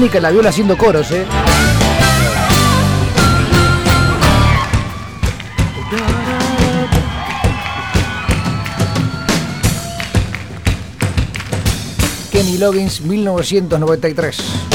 [0.03, 1.25] Mónica la viola haciendo coros, ¿eh?
[12.33, 14.72] Kenny Loggins, 1993.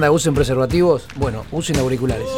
[0.00, 1.06] De usen preservativos?
[1.16, 2.28] Bueno, usen auriculares.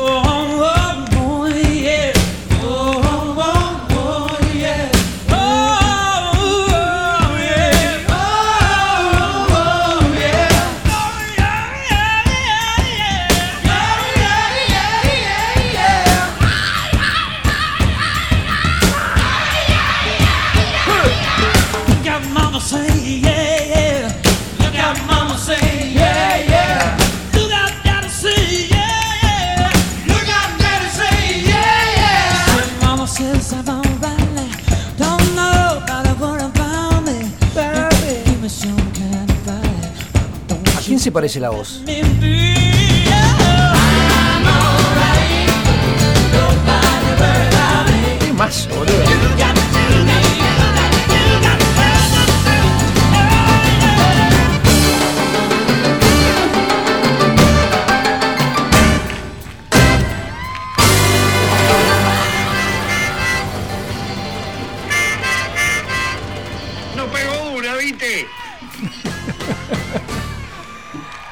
[41.64, 41.95] Se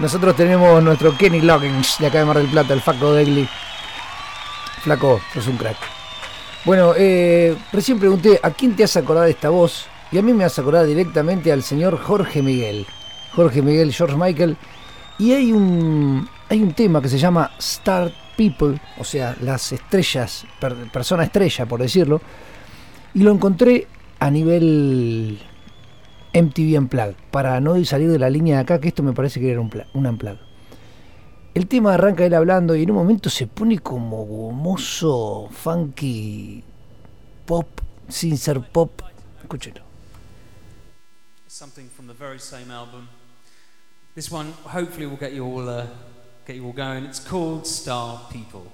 [0.05, 3.49] Nosotros tenemos nuestro Kenny Loggins de acá de Mar del Plata, el Flaco Degli.
[4.83, 5.79] Flaco, sos un crack.
[6.67, 10.35] Bueno, eh, recién pregunté a quién te has acordado de esta voz y a mí
[10.35, 12.87] me has acordado directamente al señor Jorge Miguel.
[13.35, 14.59] Jorge Miguel, George Michael.
[15.19, 20.45] Y hay un, hay un tema que se llama Star People, o sea, las estrellas,
[20.61, 22.21] per- persona estrella, por decirlo.
[23.15, 23.89] Y lo encontré
[24.19, 25.41] a nivel
[26.35, 29.51] MTV Unplugged, para no salir de la línea de acá, que esto me parece que
[29.51, 30.41] era un, un Unplugged.
[31.55, 36.63] El tema arranca él hablando y en un momento se pone como gomoso, funky,
[37.47, 37.69] pop,
[38.09, 38.91] sin ser pop.
[39.41, 39.85] Escúchelo.
[41.55, 43.09] something from the very same album.
[44.17, 45.87] This one hopefully will get you all uh,
[46.49, 47.05] get you all going.
[47.05, 48.73] It's called Star People.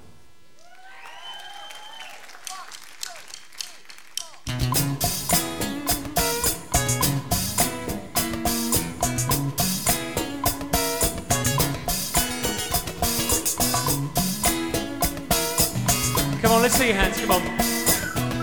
[16.43, 17.21] Come on, let's see your hands.
[17.21, 17.43] Come on.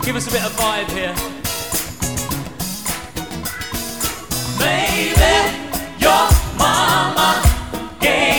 [0.04, 1.16] Give us a bit of vibe here.
[4.60, 5.36] Baby,
[5.98, 6.30] your
[6.60, 7.42] mama
[8.00, 8.37] gave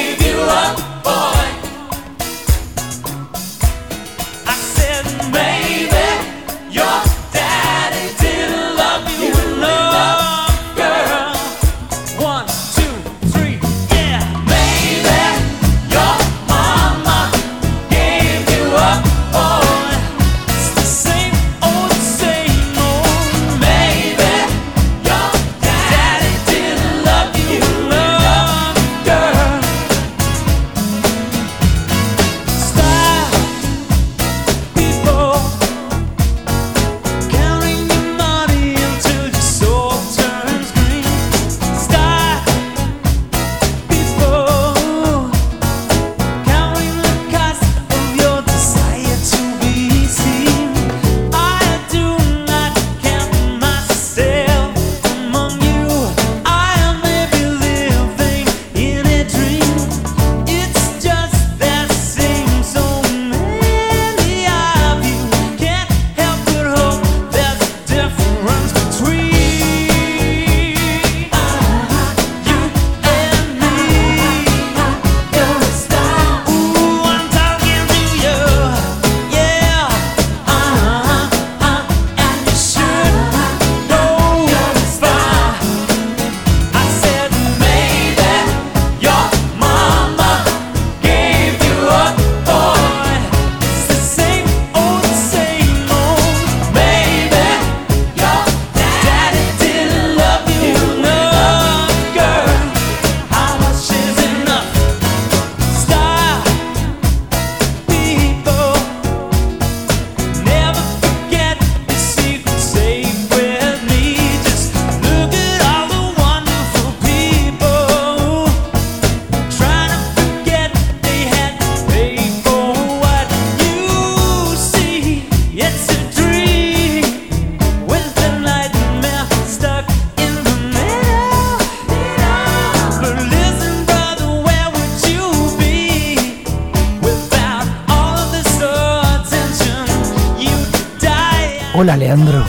[141.81, 142.45] Hola, Leandro.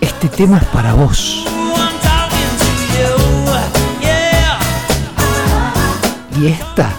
[0.00, 1.44] Este tema es para vos.
[6.40, 6.90] Y esta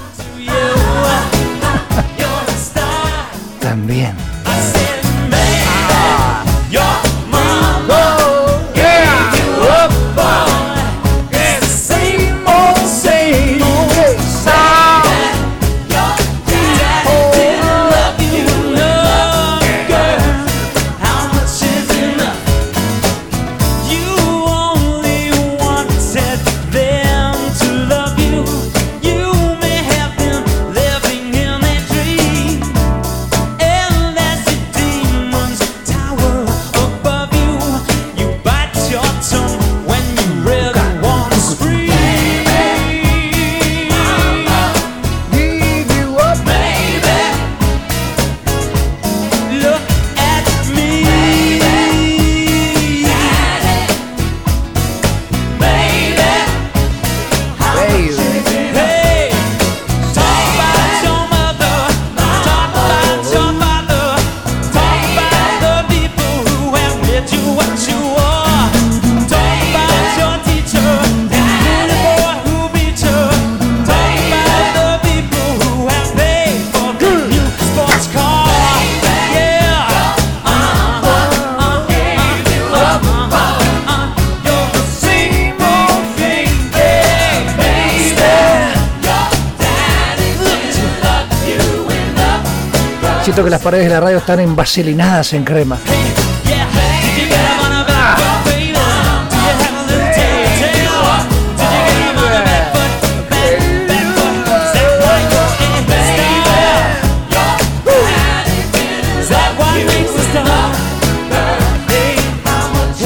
[93.37, 95.77] Siento que las paredes de la radio están envaselinadas en crema.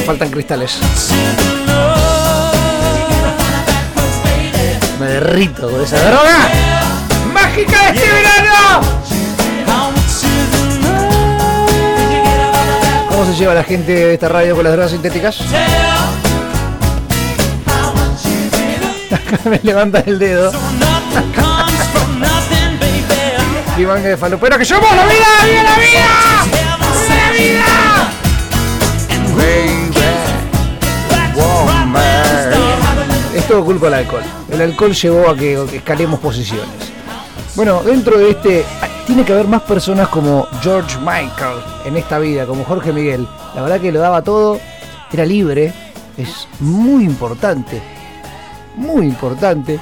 [0.06, 0.80] Faltan cristales.
[4.98, 6.50] Me derrito con esa droga.
[7.34, 9.11] ¡Mágica de este verano!
[13.42, 15.42] Lleva la gente de esta radio con las drogas sintéticas?
[19.12, 20.52] Acá me levantan el dedo.
[23.88, 26.06] Manga de falopero que somos la vida, la vida, la vida.
[27.10, 28.12] ¡La vida!
[33.34, 34.22] Es todo culpa del alcohol.
[34.52, 36.70] El alcohol llevó a que escalemos posiciones.
[37.56, 38.64] Bueno, dentro de este
[39.12, 43.28] tiene que haber más personas como George Michael en esta vida, como Jorge Miguel.
[43.54, 44.58] La verdad que lo daba todo,
[45.12, 45.74] era libre,
[46.16, 47.82] es muy importante,
[48.78, 49.82] muy importante.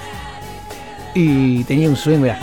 [1.14, 2.40] Y tenía un swing, mirá.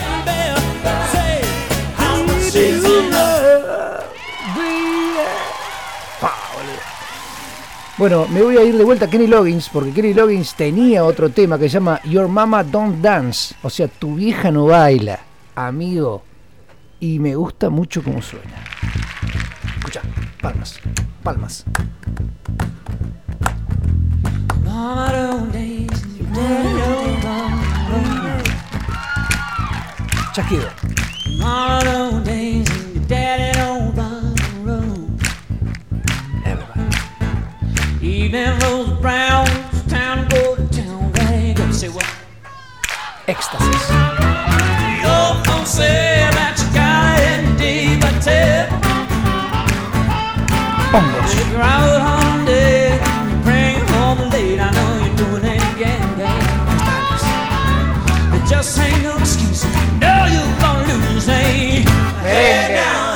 [7.98, 11.30] Bueno, me voy a ir de vuelta a Kenny Loggins porque Kenny Loggins tenía otro
[11.30, 15.18] tema que se llama Your Mama Don't Dance, o sea, tu vieja no baila,
[15.56, 16.22] amigo.
[17.00, 18.64] Y me gusta mucho cómo suena.
[19.76, 20.02] Escucha,
[20.40, 20.80] palmas,
[21.22, 21.64] palmas.
[30.32, 30.68] Chasquido.
[38.02, 38.58] Even
[58.36, 59.64] It just ain't no excuse.
[60.00, 61.84] No, you're gonna lose, eh?
[61.84, 61.88] ain't
[62.24, 63.15] Head down,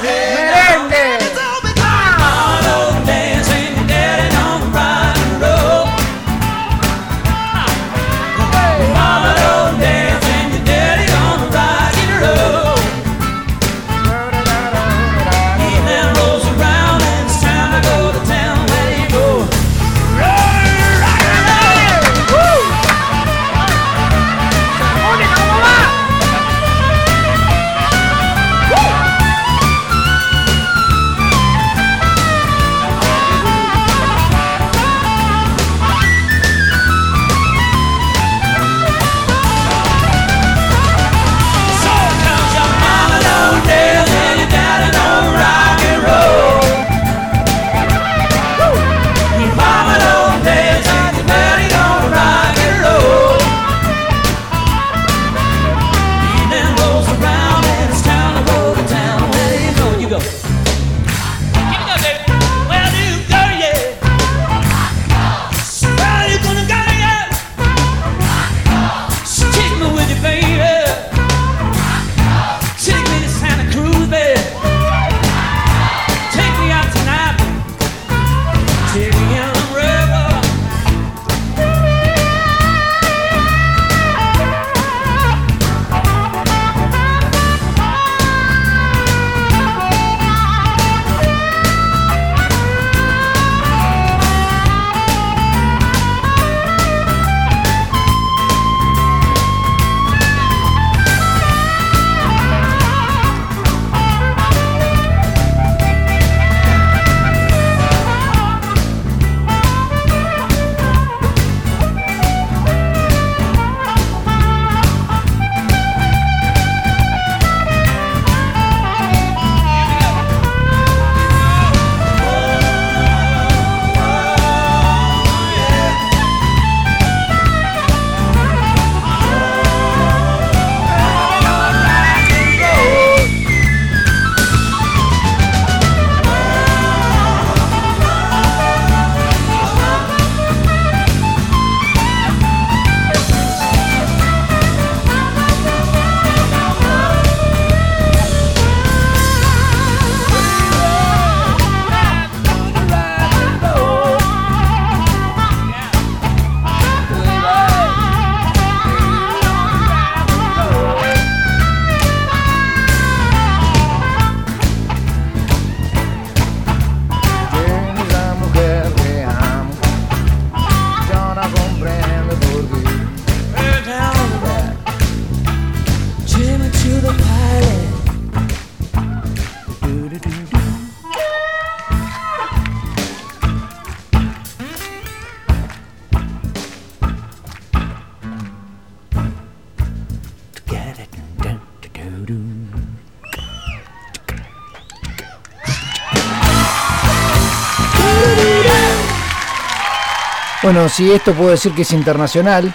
[200.73, 202.73] Bueno, si esto puedo decir que es internacional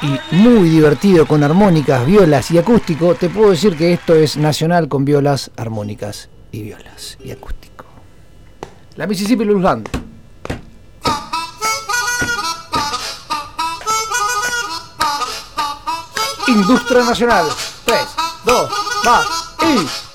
[0.00, 4.88] y muy divertido con armónicas, violas y acústico, te puedo decir que esto es nacional
[4.88, 7.84] con violas, armónicas y violas y acústico.
[8.96, 9.86] La Mississippi Blues Band.
[16.46, 17.46] Industria Nacional.
[17.84, 18.00] 3,
[18.46, 18.70] 2,
[19.06, 19.22] va
[19.66, 20.09] y...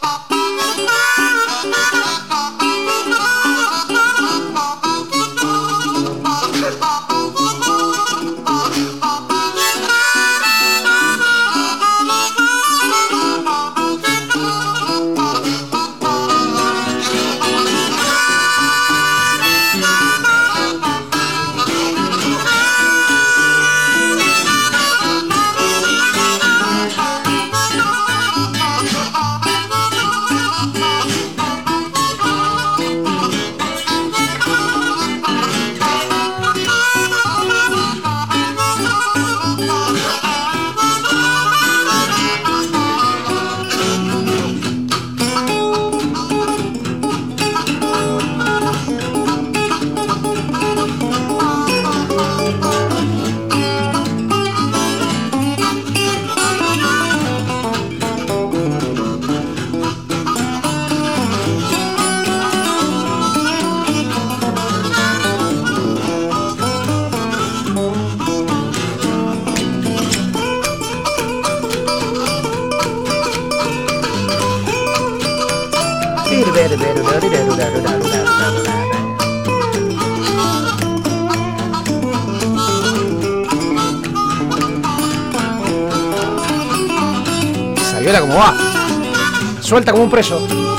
[89.61, 90.74] Suelta como un preso.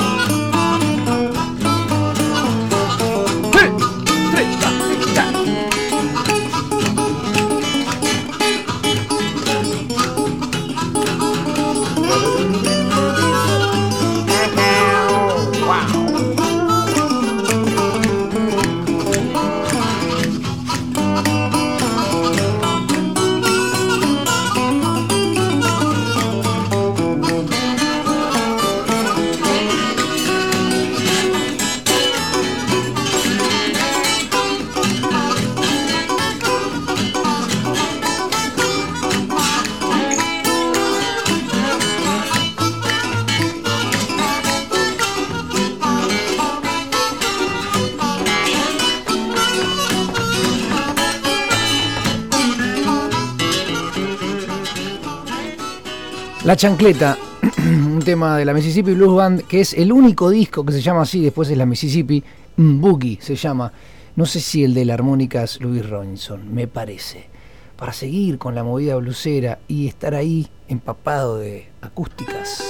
[56.56, 57.18] Chancleta,
[57.58, 61.02] un tema de la Mississippi Blues Band, que es el único disco que se llama
[61.02, 62.24] así, después es la Mississippi
[62.56, 63.70] Boogie, se llama.
[64.14, 67.28] No sé si el de la armónica es Louis Robinson, me parece.
[67.76, 72.64] Para seguir con la movida blusera y estar ahí empapado de acústicas.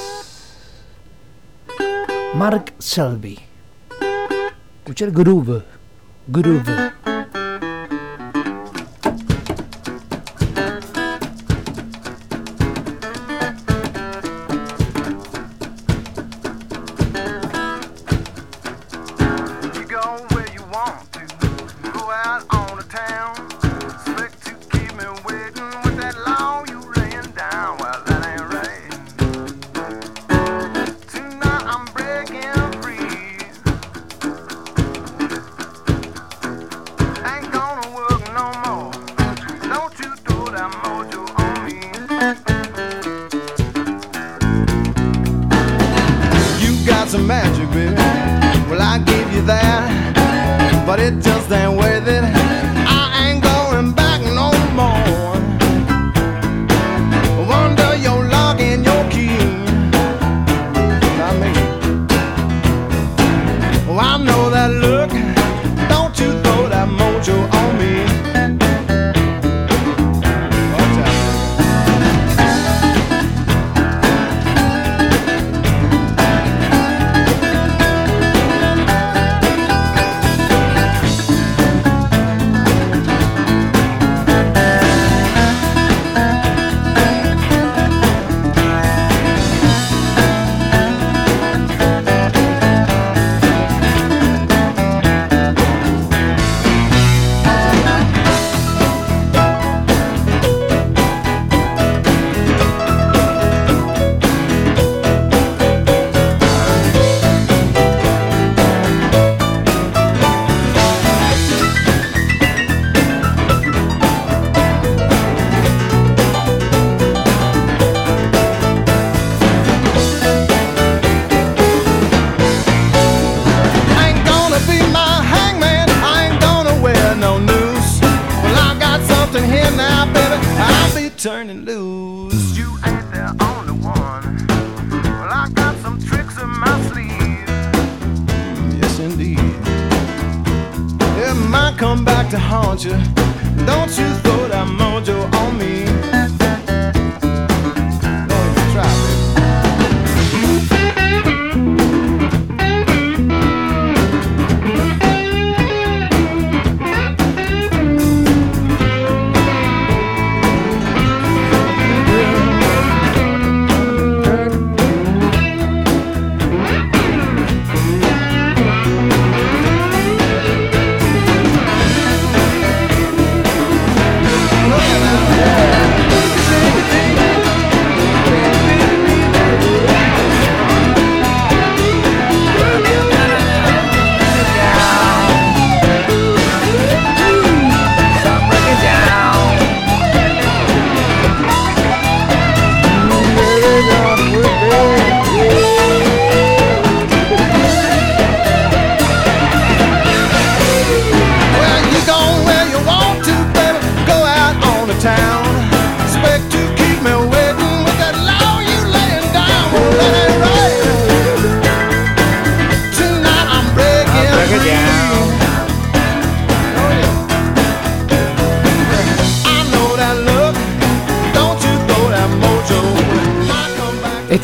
[2.34, 3.38] Mark Selby.
[4.82, 5.62] Escuchar groove.
[6.26, 7.15] Groove.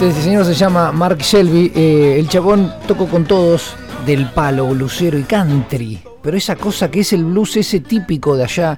[0.03, 1.71] Este señor se llama Mark Shelby.
[1.77, 6.03] eh, el chabón tocó con todos del palo, blusero y country.
[6.21, 8.77] Pero esa cosa que es el blues, ese típico de allá.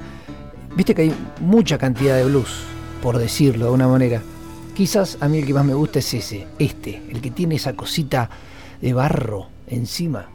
[0.77, 2.65] Viste que hay mucha cantidad de blues,
[3.03, 4.21] por decirlo de una manera.
[4.75, 7.73] Quizás a mí el que más me gusta es ese, este, el que tiene esa
[7.73, 8.29] cosita
[8.83, 10.27] de barro encima.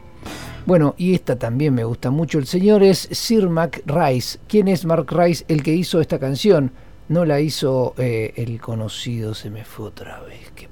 [0.66, 2.40] Bueno, y esta también me gusta mucho.
[2.40, 4.40] El señor es Sir Mac Rice.
[4.48, 5.46] ¿Quién es Mark Rice?
[5.50, 6.72] El que hizo esta canción.
[7.10, 10.52] No la hizo eh, el conocido, se me fue otra vez.
[10.56, 10.69] Qué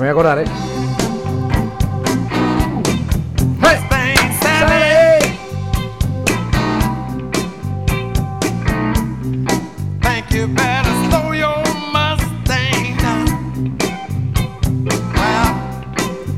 [0.00, 0.16] down.
[0.16, 0.44] Well,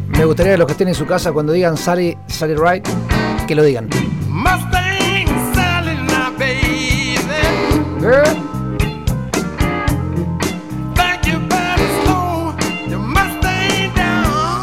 [0.08, 2.86] Me gustaría que los que estén en su casa cuando digan Sally, Sally Right,
[3.46, 3.88] que lo digan.
[4.28, 8.51] Mustang Sally now, baby.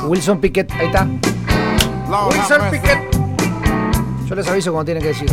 [0.09, 1.05] Wilson Pickett, ahí está.
[1.05, 2.71] Wilson.
[2.71, 2.97] Pickett.
[4.27, 5.29] Yo les aviso cuando tienen que decir.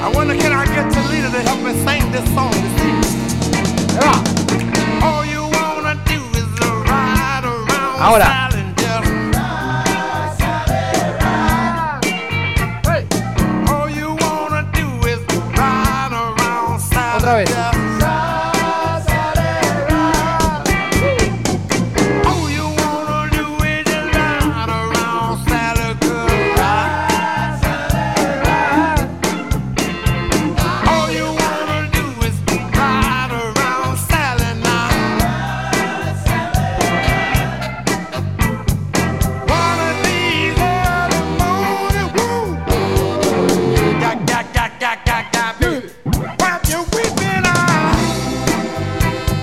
[0.00, 3.04] I wonder can I get leader to help me sing this song this evening?
[5.02, 6.48] All you wanna do is
[6.88, 8.53] ride around Ahora.
[17.24, 17.73] Otra vez.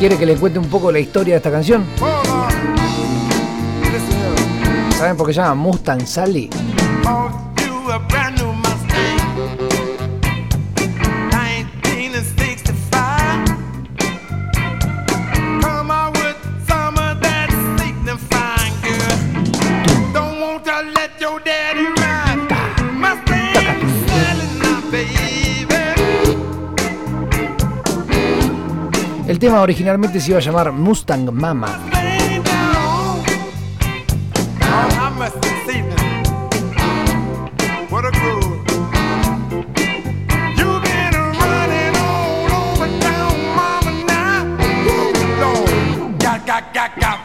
[0.01, 1.85] ¿Quiere que le cuente un poco la historia de esta canción?
[4.97, 6.49] ¿Saben por qué se llama Mustang Sally?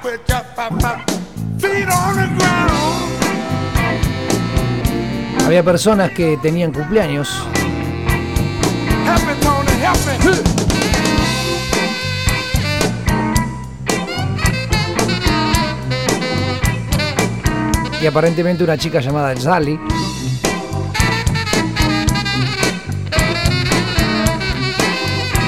[0.02, 1.04] Put your pa- pa-
[1.58, 3.12] feet on the ground.
[5.44, 7.28] Había personas que tenían cumpleaños
[18.02, 19.78] y aparentemente una chica llamada Sally.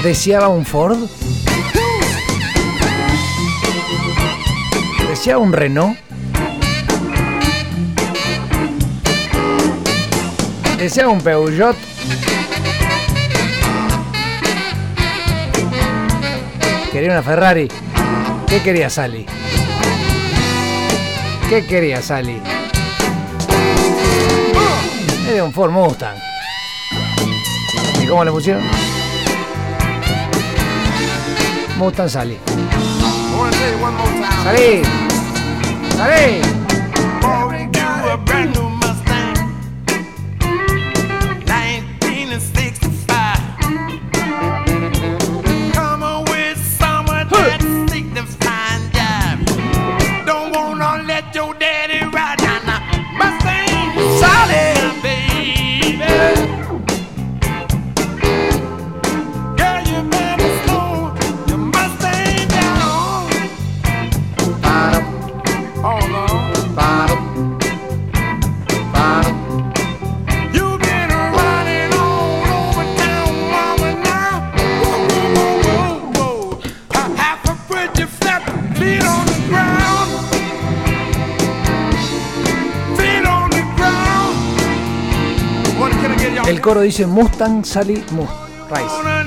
[0.02, 0.98] ¿Deseaba un Ford?
[5.08, 5.98] ¿Deseaba un Renault?
[10.78, 11.76] ¿Deseaba un Peugeot?
[16.92, 17.68] Quería una Ferrari.
[18.46, 19.26] ¿Qué quería Sally?
[21.48, 22.42] ¿Qué quería Sally?
[25.26, 26.18] Era un Ford Mustang.
[28.02, 28.62] ¿Y cómo le pusieron?
[31.78, 32.38] Mustang Sally.
[34.44, 34.82] Sally.
[35.96, 36.57] Sally.
[86.88, 88.32] dice Mustang Sally Moose.
[88.70, 89.17] Rice.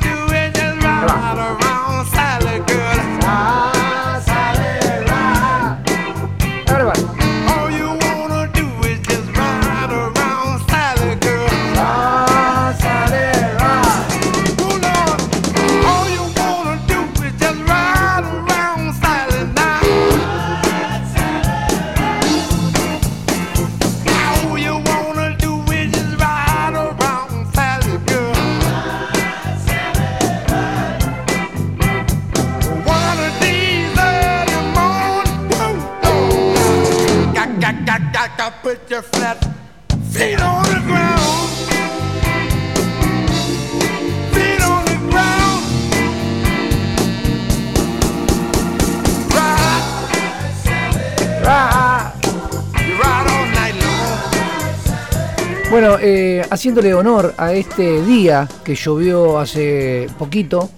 [56.52, 60.69] haciéndole honor a este día que llovió hace poquito,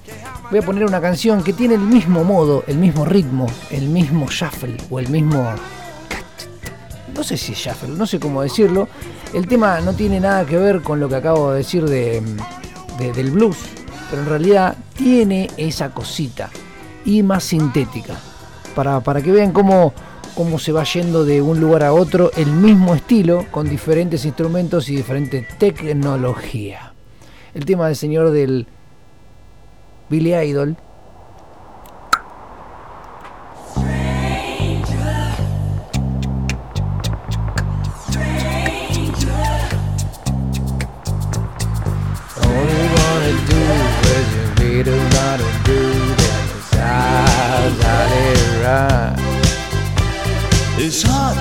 [0.51, 4.27] voy a poner una canción que tiene el mismo modo, el mismo ritmo, el mismo
[4.29, 5.51] shuffle o el mismo...
[7.15, 8.87] No sé si es shuffle, no sé cómo decirlo.
[9.33, 12.21] El tema no tiene nada que ver con lo que acabo de decir de,
[12.99, 13.57] de, del blues,
[14.11, 16.51] pero en realidad tiene esa cosita
[17.03, 18.15] y más sintética.
[18.75, 19.91] Para, para que vean cómo
[20.35, 24.89] cómo se va yendo de un lugar a otro el mismo estilo con diferentes instrumentos
[24.89, 26.93] y diferente tecnología.
[27.53, 28.67] El tema del señor del
[30.09, 30.77] Billy Idol.
[50.95, 51.32] It's heart.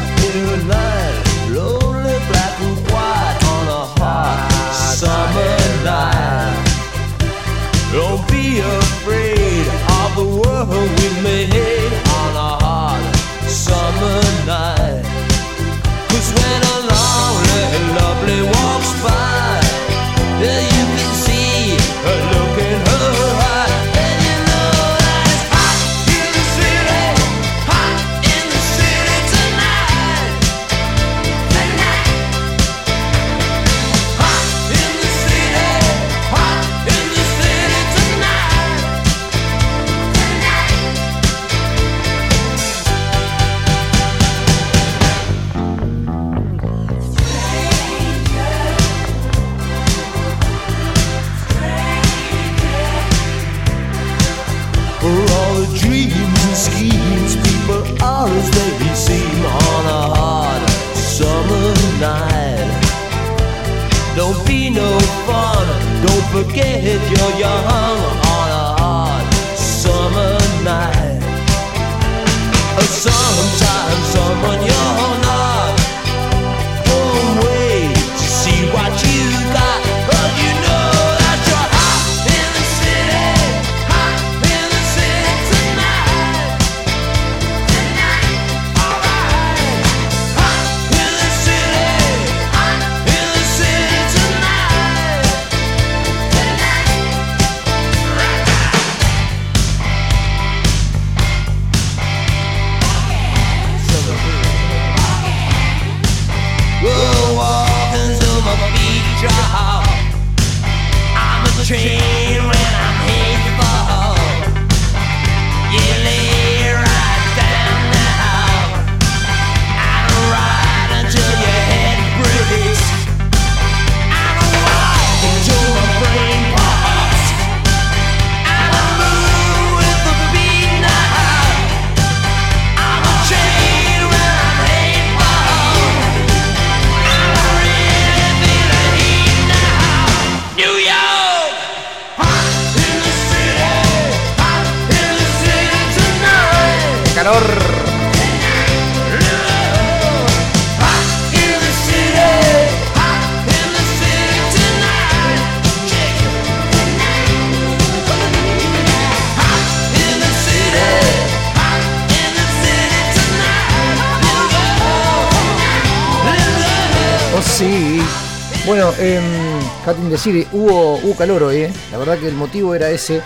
[170.22, 171.72] City hubo, calor hoy, ¿eh?
[171.90, 173.20] La verdad que el motivo era ese,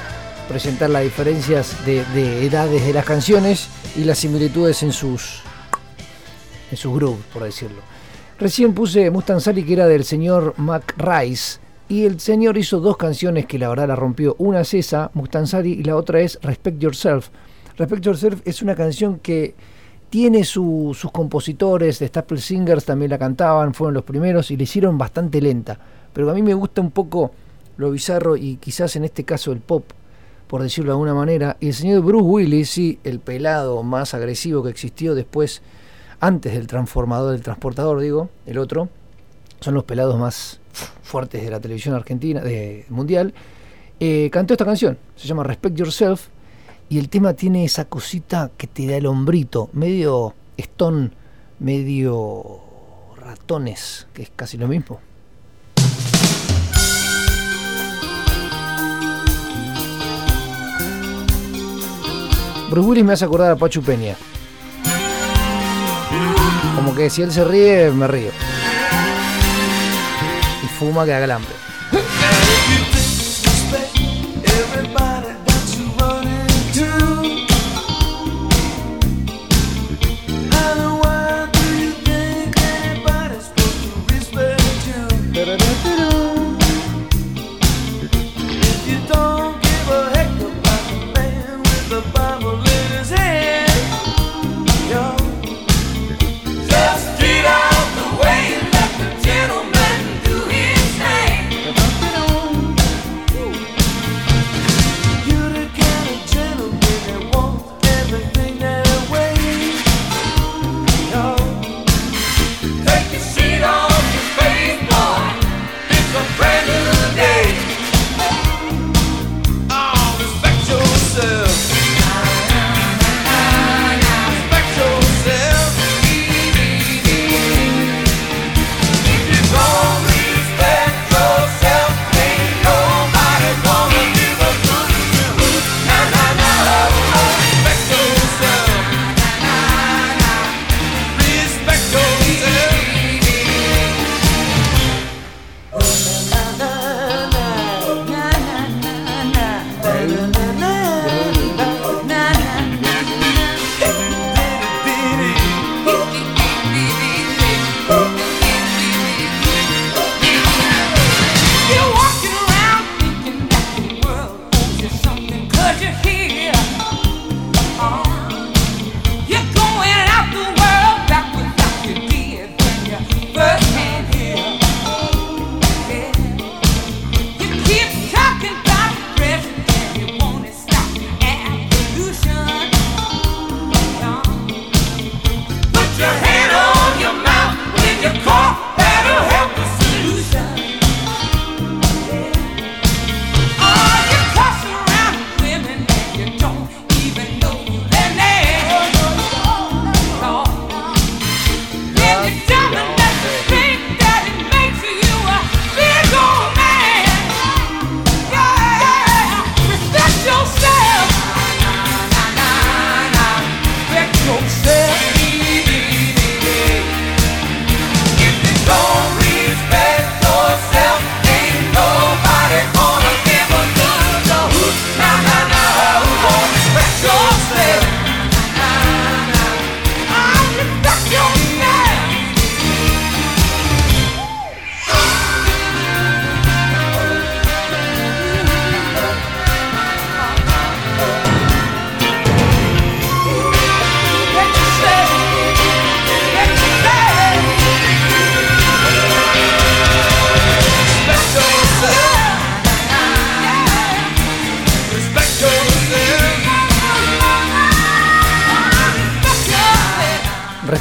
[0.49, 5.43] presentar las diferencias de, de edades de las canciones y las similitudes en sus,
[6.71, 7.83] en sus grooves, por decirlo.
[8.39, 11.59] Recién puse Mustang Sally que era del señor Mac Rice
[11.89, 14.35] y el señor hizo dos canciones que la verdad la rompió.
[14.39, 17.29] Una es esa, Mustang Sally, y la otra es Respect Yourself.
[17.77, 19.55] Respect Yourself es una canción que
[20.09, 24.63] tiene su- sus compositores, de Staple Singers también la cantaban, fueron los primeros y la
[24.63, 25.79] hicieron bastante lenta.
[26.17, 27.31] Pero a mí me gusta un poco
[27.77, 29.85] lo bizarro y quizás en este caso el pop,
[30.47, 31.59] por decirlo de alguna manera.
[31.61, 35.61] Y el señor Bruce Willis, sí, el pelado más agresivo que existió después,
[36.19, 38.89] antes del transformador, del transportador, digo, el otro,
[39.61, 40.59] son los pelados más
[41.03, 43.35] fuertes de la televisión argentina, de mundial,
[44.01, 46.29] eh, cantó esta canción, se llama Respect Yourself,
[46.89, 51.11] y el tema tiene esa cosita que te da el hombrito, medio stone,
[51.59, 52.63] medio
[53.19, 54.99] ratones, que es casi lo mismo.
[62.71, 64.17] Bruce Willis me hace acordar a Pachu Peña.
[66.75, 68.31] Como que si él se ríe, me río.
[70.63, 71.66] Y fuma que haga hambre.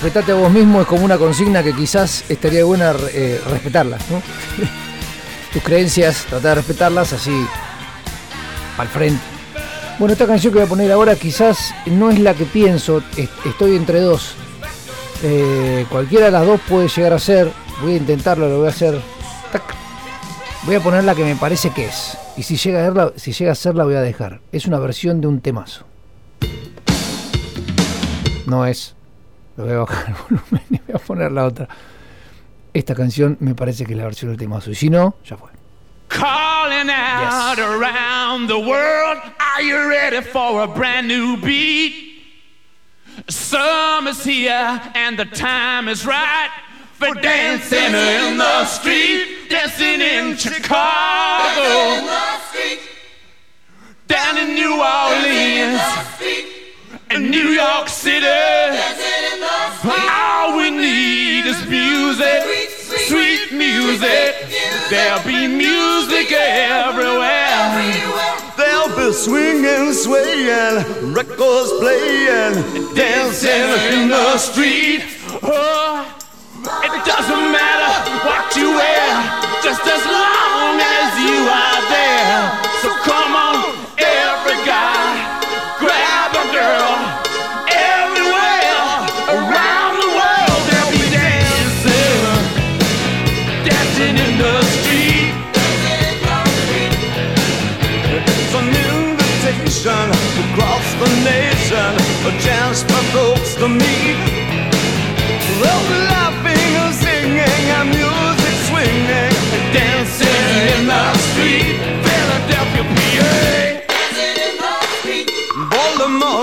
[0.05, 4.21] Respetate a vos mismo es como una consigna que quizás estaría buena eh, respetarla, ¿no?
[5.51, 7.31] Tus creencias, tratar de respetarlas así
[8.77, 9.19] al frente.
[9.97, 13.29] Bueno, esta canción que voy a poner ahora quizás no es la que pienso, es-
[13.47, 14.35] estoy entre dos.
[15.23, 17.51] Eh, cualquiera de las dos puede llegar a ser,
[17.81, 19.01] voy a intentarlo, lo voy a hacer.
[19.51, 19.63] Tac.
[20.67, 22.15] Voy a poner la que me parece que es.
[22.37, 24.39] Y si llega a verla, si llega a ser la voy a dejar.
[24.51, 25.83] Es una versión de un temazo.
[28.45, 28.94] No es.
[29.57, 31.67] Lo voy a bajar el volumen y voy a poner la otra.
[32.73, 34.69] Esta canción me parece que es la versión del temazo.
[34.71, 35.49] Y si no, ya fue.
[36.09, 39.21] Calling out around the world.
[39.39, 42.05] Are you ready for a brand new beat?
[43.29, 46.49] Summer's here and the time is right
[46.93, 52.05] for dancing in the street, dancing in Chicago,
[54.07, 55.81] down in New Orleans,
[57.11, 58.25] in New York City.
[59.83, 62.69] All we need is music,
[63.07, 64.35] sweet music.
[64.89, 67.55] There'll be music everywhere.
[68.57, 72.53] They'll be swinging, swaying, records playing,
[72.95, 75.03] dancing in the street.
[75.43, 76.05] Oh,
[76.83, 80.34] it doesn't matter what you wear, just as long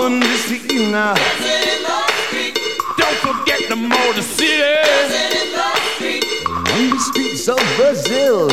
[0.03, 1.15] Baltimore, Messina.
[2.97, 4.61] Don't forget the Motor City.
[6.73, 8.49] On the streets of Brazil,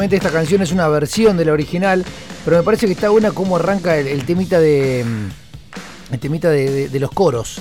[0.00, 2.02] Obviamente esta canción es una versión de la original,
[2.42, 6.48] pero me parece que está buena cómo arranca el, el temita de mm, el temita
[6.48, 7.58] de, de- de los coros.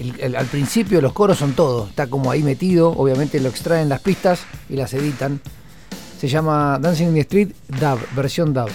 [0.00, 3.90] El- el- al principio los coros son todos, está como ahí metido, obviamente lo extraen
[3.90, 4.40] las pistas
[4.70, 5.42] y las editan.
[6.18, 8.70] Se llama Dancing in the Street Dub, versión dub.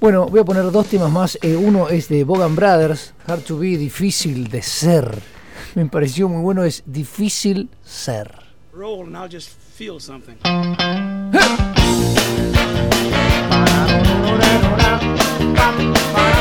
[0.00, 1.38] Bueno, voy a poner dos temas más.
[1.42, 5.20] Eh, uno es de Bogan Brothers, Hard to Be, difícil de ser.
[5.74, 8.32] me pareció muy bueno es difícil ser.
[8.72, 10.36] Roll and I'll just feel something.
[15.62, 16.39] It's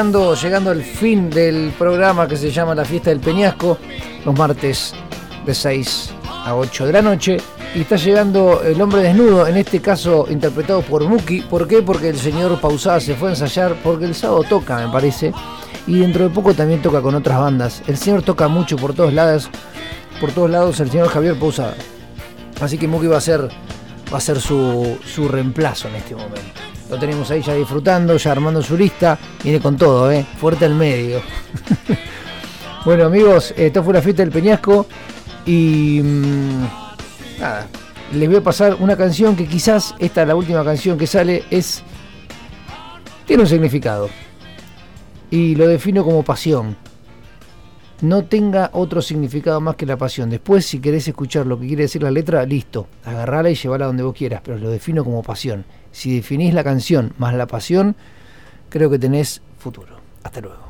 [0.00, 3.76] llegando al fin del programa que se llama La Fiesta del Peñasco,
[4.24, 4.94] los martes
[5.44, 6.14] de 6
[6.46, 7.36] a 8 de la noche.
[7.74, 11.42] Y está llegando el hombre desnudo, en este caso interpretado por Muki.
[11.42, 11.82] ¿Por qué?
[11.82, 15.34] Porque el señor Pausada se fue a ensayar, porque el sábado toca, me parece.
[15.86, 17.82] Y dentro de poco también toca con otras bandas.
[17.86, 19.50] El señor toca mucho por todos lados,
[20.18, 21.74] por todos lados el señor Javier Pausada.
[22.62, 23.50] Así que Muki va a ser,
[24.10, 26.59] va a ser su, su reemplazo en este momento.
[26.90, 29.16] Lo tenemos ahí ya disfrutando, ya armando su lista.
[29.44, 30.26] Viene con todo, ¿eh?
[30.38, 31.22] Fuerte al medio.
[32.84, 34.86] bueno, amigos, esto fue la fiesta del Peñasco.
[35.46, 36.00] Y.
[36.02, 36.62] mm,
[37.38, 37.68] nada.
[38.12, 41.84] Les voy a pasar una canción que quizás esta, la última canción que sale, es.
[43.24, 44.10] Tiene un significado.
[45.30, 46.76] Y lo defino como pasión.
[48.02, 50.30] No tenga otro significado más que la pasión.
[50.30, 52.86] Después, si querés escuchar lo que quiere decir la letra, listo.
[53.04, 54.40] Agarrala y llevala donde vos quieras.
[54.42, 55.64] Pero lo defino como pasión.
[55.92, 57.96] Si definís la canción más la pasión,
[58.70, 59.98] creo que tenés futuro.
[60.22, 60.69] Hasta luego.